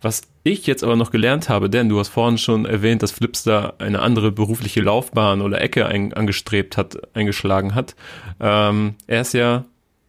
[0.00, 3.74] was ich jetzt aber noch gelernt habe, denn du hast vorhin schon erwähnt, dass Flipster
[3.78, 7.96] eine andere berufliche Laufbahn oder Ecke ein, angestrebt hat, eingeschlagen hat.
[8.40, 9.64] Ähm, er ist ja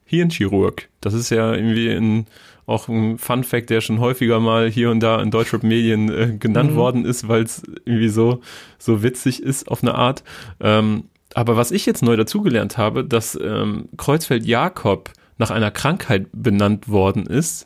[0.06, 0.90] Hirnchirurg.
[1.02, 2.26] Das ist ja irgendwie ein,
[2.66, 6.72] auch ein Fun Fact, der schon häufiger mal hier und da in Deutschrap-Medien äh, genannt
[6.72, 6.76] mhm.
[6.76, 8.42] worden ist, weil es irgendwie so,
[8.78, 10.24] so witzig ist auf eine Art.
[10.60, 16.28] Ähm, aber was ich jetzt neu dazugelernt habe, dass ähm, Kreuzfeld Jakob nach einer Krankheit
[16.34, 17.66] benannt worden ist,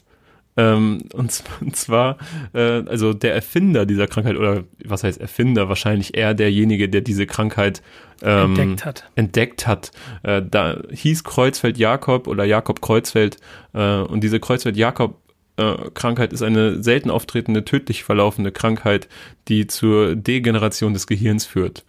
[0.57, 2.17] ähm, und, und, zwar,
[2.53, 7.25] äh, also der Erfinder dieser Krankheit, oder was heißt Erfinder, wahrscheinlich eher derjenige, der diese
[7.25, 7.81] Krankheit
[8.21, 9.09] ähm, entdeckt hat.
[9.15, 9.91] Entdeckt hat.
[10.23, 13.37] Äh, da hieß Kreuzfeld Jakob oder Jakob Kreuzfeld
[13.73, 15.21] äh, und diese Kreuzfeld Jakob
[15.57, 19.07] äh, Krankheit ist eine selten auftretende, tödlich verlaufende Krankheit,
[19.47, 21.85] die zur Degeneration des Gehirns führt.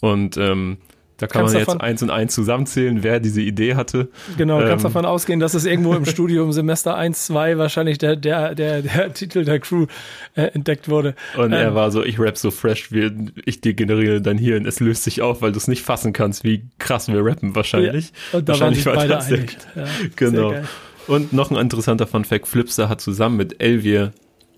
[0.00, 0.78] Und ähm,
[1.22, 4.08] da kann kannst man jetzt eins und eins zusammenzählen, wer diese Idee hatte.
[4.36, 8.16] Genau, ähm, kannst davon ausgehen, dass es irgendwo im Studium Semester 1, 2 wahrscheinlich der,
[8.16, 9.86] der, der, der Titel der Crew
[10.34, 11.14] äh, entdeckt wurde.
[11.36, 14.66] Und ähm, er war so, ich rap so fresh, wie ich degeneriere dein Hirn.
[14.66, 18.12] Es löst sich auf, weil du es nicht fassen kannst, wie krass wir rappen wahrscheinlich.
[18.32, 19.56] Ja, und da wahrscheinlich waren sich beide einig.
[19.76, 19.84] Ja,
[20.16, 20.54] genau.
[21.06, 24.12] Und noch ein interessanter Fun Fact, Flipster hat zusammen mit Elvier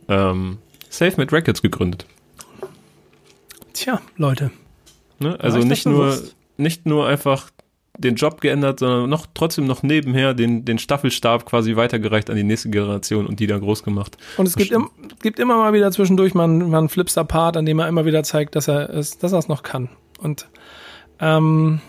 [0.08, 0.56] ähm,
[0.88, 2.06] Safe Made Records gegründet.
[3.74, 4.50] Tja, Leute.
[5.18, 5.38] Ne?
[5.40, 7.50] Also nicht nur, bewusst nicht nur einfach
[7.96, 12.42] den Job geändert, sondern noch trotzdem noch nebenher den, den Staffelstab quasi weitergereicht an die
[12.42, 14.18] nächste Generation und die dann groß gemacht.
[14.36, 14.90] Und es gibt, im,
[15.22, 18.24] gibt immer mal wieder zwischendurch mal einen, mal einen Flipstar-Part, an dem er immer wieder
[18.24, 19.90] zeigt, dass er es, dass er es noch kann.
[20.18, 20.48] Und
[21.20, 21.80] ähm,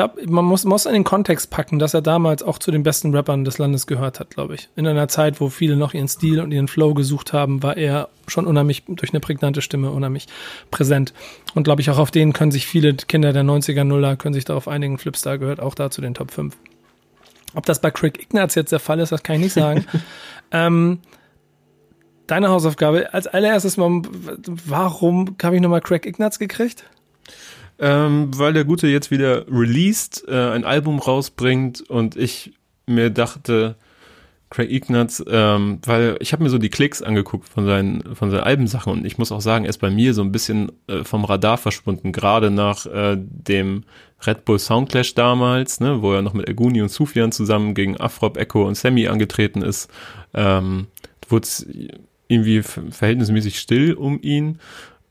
[0.00, 3.14] glaube, man muss, muss in den Kontext packen, dass er damals auch zu den besten
[3.14, 4.70] Rappern des Landes gehört hat, glaube ich.
[4.74, 8.08] In einer Zeit, wo viele noch ihren Stil und ihren Flow gesucht haben, war er
[8.26, 10.26] schon unheimlich durch eine prägnante Stimme unheimlich
[10.70, 11.12] präsent.
[11.54, 14.46] Und glaube ich, auch auf den können sich viele Kinder der 90er Nuller können sich
[14.46, 14.96] darauf einigen.
[14.96, 16.56] Flipstar gehört auch da zu den Top 5.
[17.54, 19.84] Ob das bei Craig Ignatz jetzt der Fall ist, das kann ich nicht sagen.
[20.50, 21.00] ähm,
[22.26, 24.00] deine Hausaufgabe, als allererstes mal,
[24.64, 26.84] warum habe ich nochmal Craig Ignatz gekriegt?
[27.82, 32.52] Ähm, weil der Gute jetzt wieder released, äh, ein Album rausbringt und ich
[32.86, 33.76] mir dachte,
[34.50, 38.42] Craig Ignatz, ähm, weil ich habe mir so die Klicks angeguckt von seinen von seinen
[38.42, 41.24] Albensachen und ich muss auch sagen, er ist bei mir so ein bisschen äh, vom
[41.24, 43.84] Radar verschwunden, gerade nach äh, dem
[44.26, 48.36] Red Bull Soundclash damals, ne, wo er noch mit Aguni und Sufjan zusammen gegen Afrop,
[48.36, 49.88] Echo und Sammy angetreten ist,
[50.34, 50.88] ähm,
[51.28, 51.66] wurde es
[52.26, 54.58] irgendwie verhältnismäßig still um ihn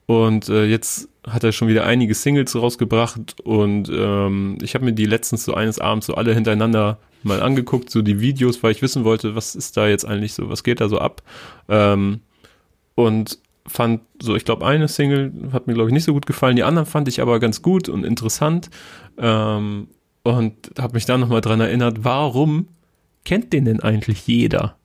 [0.05, 4.93] und äh, jetzt hat er schon wieder einige Singles rausgebracht und ähm, ich habe mir
[4.93, 8.81] die letztens so eines Abends so alle hintereinander mal angeguckt, so die Videos, weil ich
[8.81, 11.21] wissen wollte, was ist da jetzt eigentlich so, was geht da so ab.
[11.67, 12.21] Ähm,
[12.95, 16.55] und fand so, ich glaube, eine Single hat mir, glaube ich, nicht so gut gefallen.
[16.55, 18.69] Die anderen fand ich aber ganz gut und interessant.
[19.17, 19.87] Ähm,
[20.23, 22.67] und habe mich dann nochmal dran erinnert, warum
[23.25, 24.75] kennt den denn eigentlich jeder?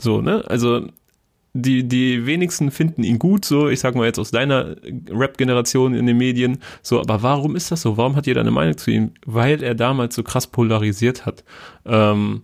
[0.00, 0.44] So, ne?
[0.46, 0.86] Also
[1.54, 4.76] die, die wenigsten finden ihn gut, so, ich sag mal jetzt aus deiner
[5.10, 7.96] Rap-Generation in den Medien, so, aber warum ist das so?
[7.96, 9.12] Warum hat jeder eine Meinung zu ihm?
[9.26, 11.44] Weil er damals so krass polarisiert hat.
[11.84, 12.42] Ähm,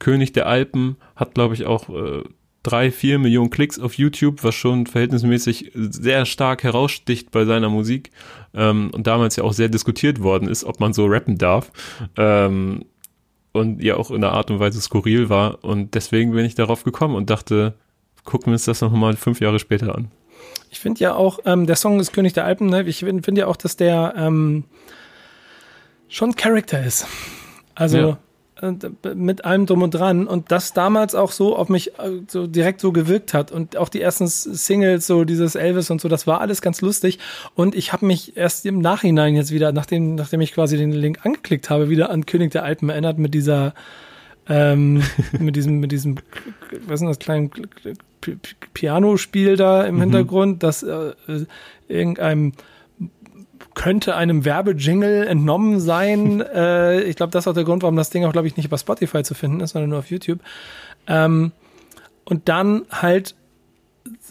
[0.00, 2.22] König der Alpen hat, glaube ich, auch äh,
[2.62, 8.10] drei, vier Millionen Klicks auf YouTube, was schon verhältnismäßig sehr stark heraussticht bei seiner Musik
[8.54, 11.70] ähm, und damals ja auch sehr diskutiert worden ist, ob man so rappen darf.
[12.16, 12.84] Ähm,
[13.52, 15.64] und ja auch in einer Art und Weise skurril war.
[15.64, 17.74] Und deswegen bin ich darauf gekommen und dachte,
[18.28, 20.10] gucken wir uns das nochmal fünf Jahre später an.
[20.70, 22.82] Ich finde ja auch, ähm, der Song ist König der Alpen, ne?
[22.82, 24.64] ich finde find ja auch, dass der ähm,
[26.08, 27.06] schon Charakter ist.
[27.74, 28.18] Also
[28.60, 28.68] ja.
[28.68, 32.46] äh, mit allem drum und dran und das damals auch so auf mich äh, so
[32.46, 36.26] direkt so gewirkt hat und auch die ersten Singles, so dieses Elvis und so, das
[36.26, 37.18] war alles ganz lustig
[37.54, 41.24] und ich habe mich erst im Nachhinein jetzt wieder, nachdem, nachdem ich quasi den Link
[41.24, 43.72] angeklickt habe, wieder an König der Alpen erinnert mit dieser
[44.48, 45.02] ähm,
[45.38, 46.16] mit diesem, mit diesem,
[46.86, 47.50] was ist das, kleinen
[48.74, 50.00] Pianospiel da im mhm.
[50.00, 51.12] Hintergrund, das äh,
[51.88, 52.52] irgendeinem
[53.74, 56.40] könnte einem Werbejingle entnommen sein.
[56.54, 58.70] äh, ich glaube, das ist auch der Grund, warum das Ding auch, glaube ich, nicht
[58.70, 60.40] bei Spotify zu finden ist, sondern nur auf YouTube.
[61.06, 61.52] Ähm,
[62.24, 63.36] und dann halt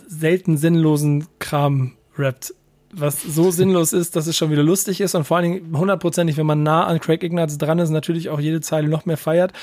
[0.08, 2.54] selten sinnlosen Kram rappt
[2.92, 6.38] was so sinnlos ist, dass es schon wieder lustig ist und vor allen Dingen hundertprozentig,
[6.38, 9.54] wenn man nah an Craig Ignatz dran ist, natürlich auch jede Zeile noch mehr feiert.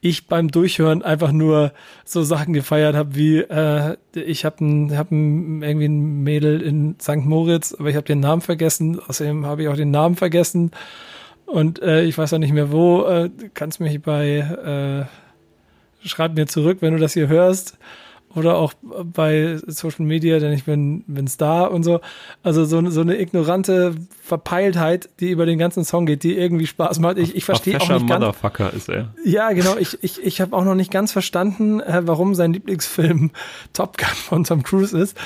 [0.00, 1.72] Ich beim Durchhören einfach nur
[2.04, 6.96] so Sachen gefeiert habe, wie äh, ich habe ein, hab ein, irgendwie ein Mädel in
[7.00, 7.24] St.
[7.24, 9.00] Moritz, aber ich habe den Namen vergessen.
[9.00, 10.70] Außerdem habe ich auch den Namen vergessen
[11.46, 13.04] und äh, ich weiß auch nicht mehr wo.
[13.06, 15.08] Äh, kannst mich bei
[16.04, 17.76] äh, schreib mir zurück, wenn du das hier hörst
[18.34, 22.00] oder auch bei Social Media, denn ich bin, bin Star und so.
[22.42, 26.98] Also so, so eine ignorante Verpeiltheit, die über den ganzen Song geht, die irgendwie Spaß
[26.98, 27.18] macht.
[27.18, 28.20] Ich, ich verstehe auch nicht ganz.
[28.20, 29.14] Motherfucker ist er.
[29.24, 29.76] Ja, genau.
[29.76, 33.30] Ich, ich, ich habe auch noch nicht ganz verstanden, äh, warum sein Lieblingsfilm
[33.72, 35.16] Top Gun von Tom Cruise ist.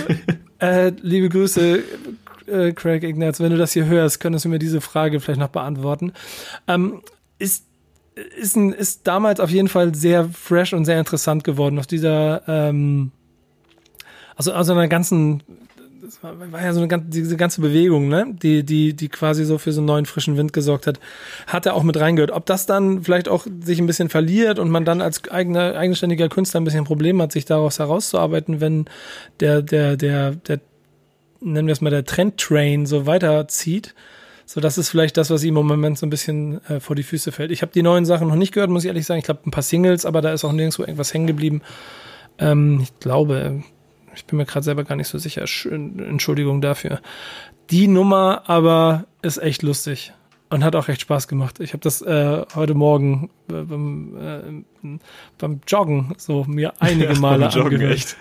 [0.58, 1.82] äh, liebe Grüße,
[2.46, 5.48] äh, Craig Ignatz, wenn du das hier hörst, könntest du mir diese Frage vielleicht noch
[5.48, 6.12] beantworten.
[6.66, 7.02] Ähm,
[7.38, 7.67] ist
[8.36, 11.78] ist, ein, ist damals auf jeden Fall sehr fresh und sehr interessant geworden.
[11.78, 13.12] Auf dieser, ähm,
[14.36, 15.42] also aus einer ganzen,
[16.02, 19.44] das war, war ja so eine ganze, diese ganze Bewegung, ne, die, die, die quasi
[19.44, 21.00] so für so einen neuen frischen Wind gesorgt hat,
[21.46, 22.30] hat er auch mit reingehört.
[22.30, 26.28] Ob das dann vielleicht auch sich ein bisschen verliert und man dann als eigener, eigenständiger
[26.28, 28.86] Künstler ein bisschen ein Problem hat, sich daraus herauszuarbeiten, wenn
[29.40, 30.60] der, der, der, der,
[31.40, 33.94] nennen wir es mal der Trendtrain so weiterzieht
[34.50, 37.02] so, das ist vielleicht das, was ihm im Moment so ein bisschen äh, vor die
[37.02, 37.50] Füße fällt.
[37.50, 39.18] Ich habe die neuen Sachen noch nicht gehört, muss ich ehrlich sagen.
[39.18, 41.60] Ich glaube, ein paar Singles, aber da ist auch nirgendwo irgendwas hängen geblieben.
[42.38, 43.62] Ähm, ich glaube,
[44.14, 45.42] ich bin mir gerade selber gar nicht so sicher.
[45.42, 47.02] Entschuldigung dafür.
[47.68, 50.14] Die Nummer aber ist echt lustig
[50.48, 51.60] und hat auch recht Spaß gemacht.
[51.60, 54.98] Ich habe das äh, heute Morgen äh, beim, äh,
[55.36, 57.94] beim Joggen so mir einige Male ja, Joggen, angehört.
[57.94, 58.16] Echt.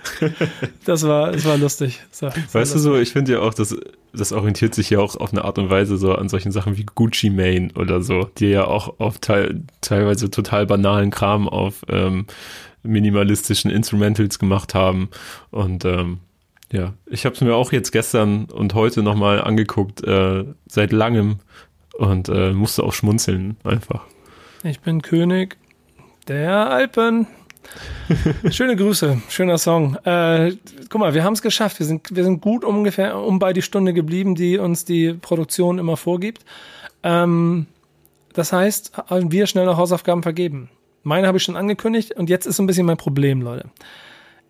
[0.83, 2.01] das war, das war lustig.
[2.09, 3.73] Das war, das weißt du so, ich finde ja auch, dass
[4.17, 6.85] das orientiert sich ja auch auf eine Art und Weise so an solchen Sachen wie
[6.85, 12.25] Gucci Mane oder so, die ja auch auf teil, teilweise total banalen Kram auf ähm,
[12.83, 15.09] minimalistischen Instrumentals gemacht haben
[15.51, 16.19] und ähm,
[16.71, 21.39] ja, ich habe es mir auch jetzt gestern und heute nochmal angeguckt, äh, seit langem
[21.97, 24.05] und äh, musste auch schmunzeln einfach.
[24.63, 25.57] Ich bin König
[26.27, 27.27] der Alpen.
[28.51, 29.95] Schöne Grüße, schöner Song.
[30.03, 30.53] Äh,
[30.89, 31.79] guck mal, wir haben es geschafft.
[31.79, 35.79] Wir sind, wir sind gut ungefähr um bei die Stunde geblieben, die uns die Produktion
[35.79, 36.45] immer vorgibt.
[37.03, 37.67] Ähm,
[38.33, 40.69] das heißt, wir schnell noch Hausaufgaben vergeben.
[41.03, 43.69] Meine habe ich schon angekündigt und jetzt ist so ein bisschen mein Problem, Leute.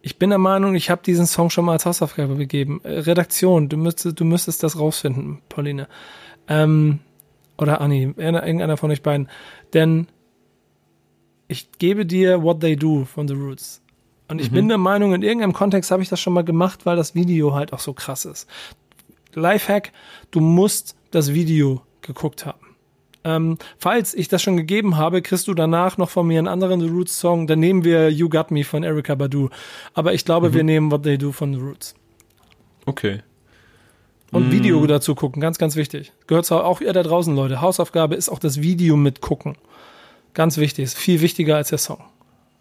[0.01, 2.81] Ich bin der Meinung, ich habe diesen Song schon mal als Hausaufgabe gegeben.
[2.83, 5.87] Äh, Redaktion, du müsstest, du müsstest das rausfinden, Pauline.
[6.47, 6.99] Ähm,
[7.57, 9.29] oder Anni, irgendeiner von euch beiden.
[9.73, 10.07] Denn
[11.47, 13.81] Ich gebe dir What They Do von The Roots.
[14.27, 14.55] Und ich mhm.
[14.55, 17.53] bin der Meinung, in irgendeinem Kontext habe ich das schon mal gemacht, weil das Video
[17.53, 18.47] halt auch so krass ist.
[19.33, 19.91] Lifehack,
[20.31, 22.75] du musst das Video geguckt haben.
[23.23, 26.79] Ähm, falls ich das schon gegeben habe, kriegst du danach noch von mir einen anderen
[26.81, 27.47] The Roots Song.
[27.47, 29.49] Dann nehmen wir You Got Me von Erika Badu.
[29.93, 30.53] Aber ich glaube, mhm.
[30.53, 31.95] wir nehmen What They Do von The Roots.
[32.85, 33.21] Okay.
[34.31, 34.51] Und mm.
[34.51, 36.11] Video dazu gucken, ganz, ganz wichtig.
[36.27, 37.61] Gehört auch ihr da draußen, Leute.
[37.61, 39.55] Hausaufgabe ist auch das Video mitgucken.
[40.37, 41.97] Ganz wichtig, ist viel wichtiger als der Song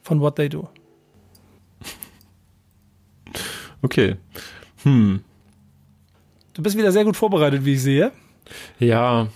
[0.00, 0.70] von What They Do.
[3.82, 4.16] Okay.
[4.82, 5.22] Hm.
[6.54, 8.12] Du bist wieder sehr gut vorbereitet, wie ich sehe.
[8.78, 9.28] Ja,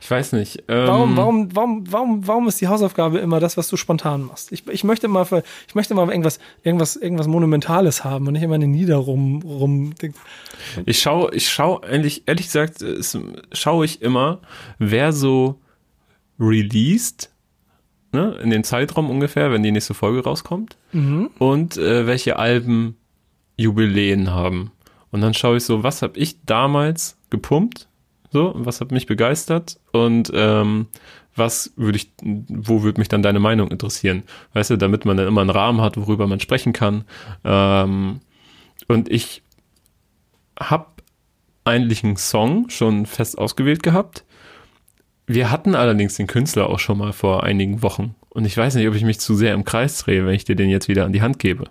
[0.00, 0.64] ich weiß nicht.
[0.66, 4.50] Ähm warum, warum, warum, warum, warum ist die Hausaufgabe immer das, was du spontan machst?
[4.50, 8.42] Ich, ich möchte mal, für, ich möchte mal irgendwas, irgendwas, irgendwas Monumentales haben und nicht
[8.42, 9.92] immer eine Nieder rum, rum.
[10.86, 12.82] Ich schaue, ich schaue eigentlich, ehrlich gesagt,
[13.52, 14.40] schaue ich immer,
[14.78, 15.60] wer so
[16.40, 17.30] released,
[18.14, 21.30] ne, in den Zeitraum ungefähr, wenn die nächste Folge rauskommt, mhm.
[21.38, 22.96] und äh, welche Alben
[23.56, 24.72] Jubiläen haben.
[25.10, 27.88] Und dann schaue ich so, was habe ich damals gepumpt
[28.34, 30.88] so, was hat mich begeistert und ähm,
[31.36, 34.24] was würde ich, wo würde mich dann deine Meinung interessieren?
[34.54, 37.04] Weißt du, damit man dann immer einen Rahmen hat, worüber man sprechen kann.
[37.44, 38.18] Ähm,
[38.88, 39.44] und ich
[40.58, 40.86] habe
[41.62, 44.24] eigentlich einen Song schon fest ausgewählt gehabt.
[45.26, 48.14] Wir hatten allerdings den Künstler auch schon mal vor einigen Wochen.
[48.28, 50.56] Und ich weiß nicht, ob ich mich zu sehr im Kreis drehe, wenn ich dir
[50.56, 51.64] den jetzt wieder an die Hand gebe.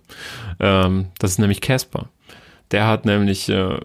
[0.59, 2.09] Ähm, das ist nämlich Casper.
[2.71, 3.79] Der hat nämlich äh,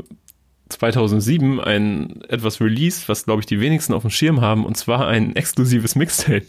[0.69, 5.09] 2007 ein etwas released, was glaube ich die wenigsten auf dem Schirm haben, und zwar
[5.09, 6.47] ein exklusives Mixtape,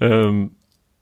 [0.00, 0.52] ähm,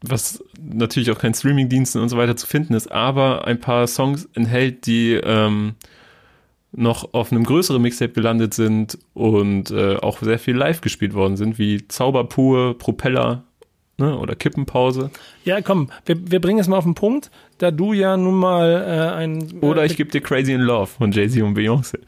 [0.03, 4.29] was natürlich auch kein Streamingdiensten und so weiter zu finden ist, aber ein paar Songs
[4.35, 5.75] enthält, die ähm,
[6.79, 11.37] noch auf einem größeren Mixtape gelandet sind und äh, auch sehr viel live gespielt worden
[11.37, 13.45] sind, wie Zauberpur, Propeller
[13.99, 14.17] ne?
[14.17, 15.11] oder Kippenpause.
[15.45, 18.71] Ja, komm, wir, wir bringen es mal auf den Punkt, da du ja nun mal
[18.71, 19.61] äh, ein...
[19.61, 21.99] Oder ich gebe dir Crazy in Love von Jay-Z und Beyoncé.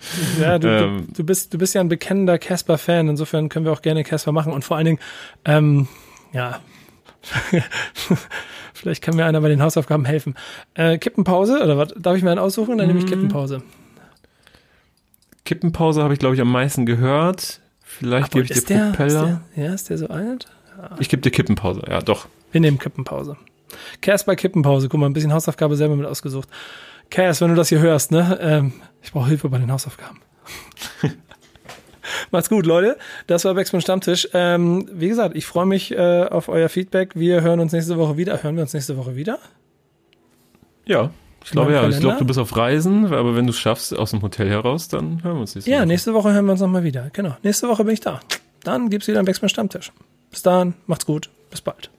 [0.41, 3.73] Ja, du, ähm, du, du, bist, du bist ja ein bekennender Casper-Fan, insofern können wir
[3.73, 5.01] auch gerne Casper machen und vor allen Dingen,
[5.45, 5.89] ähm,
[6.33, 6.61] ja...
[8.73, 10.37] Vielleicht kann mir einer bei den Hausaufgaben helfen.
[10.73, 11.93] Äh, Kippenpause, oder was?
[11.99, 12.79] Darf ich mir einen aussuchen?
[12.79, 13.11] Dann nehme ich mhm.
[13.11, 13.63] Kippenpause.
[15.45, 17.61] Kippenpause habe ich, glaube ich, am meisten gehört.
[17.83, 19.41] Vielleicht gebe ich dir der, Propeller.
[19.49, 20.47] Ist der, ja, ist der so alt?
[20.99, 22.29] Ich gebe dir Kippenpause, ja, doch.
[22.53, 23.37] Wir nehmen Kippenpause.
[24.01, 24.89] Cass bei Kippenpause.
[24.89, 26.49] Guck mal, ein bisschen Hausaufgabe selber mit ausgesucht.
[27.11, 28.39] Cass, wenn du das hier hörst, ne?
[28.41, 28.73] Ähm,
[29.03, 30.21] ich brauche Hilfe bei den Hausaufgaben.
[32.31, 32.97] Macht's gut, Leute.
[33.27, 34.29] Das war Backspin Stammtisch.
[34.33, 37.13] Ähm, wie gesagt, ich freue mich äh, auf euer Feedback.
[37.15, 38.43] Wir hören uns nächste Woche wieder.
[38.43, 39.39] Hören wir uns nächste Woche wieder?
[40.87, 41.11] Ja,
[41.45, 41.89] ich glaube ja.
[41.89, 44.89] Ich glaube, du bist auf Reisen, aber wenn du es schaffst aus dem Hotel heraus,
[44.89, 45.83] dann hören wir uns nächste ja, Woche.
[45.83, 47.11] Ja, nächste Woche hören wir uns nochmal wieder.
[47.13, 47.37] Genau.
[47.43, 48.21] Nächste Woche bin ich da.
[48.63, 49.93] Dann gibt's wieder einen Backspin Stammtisch.
[50.31, 51.91] Bis dann, macht's gut, bis bald.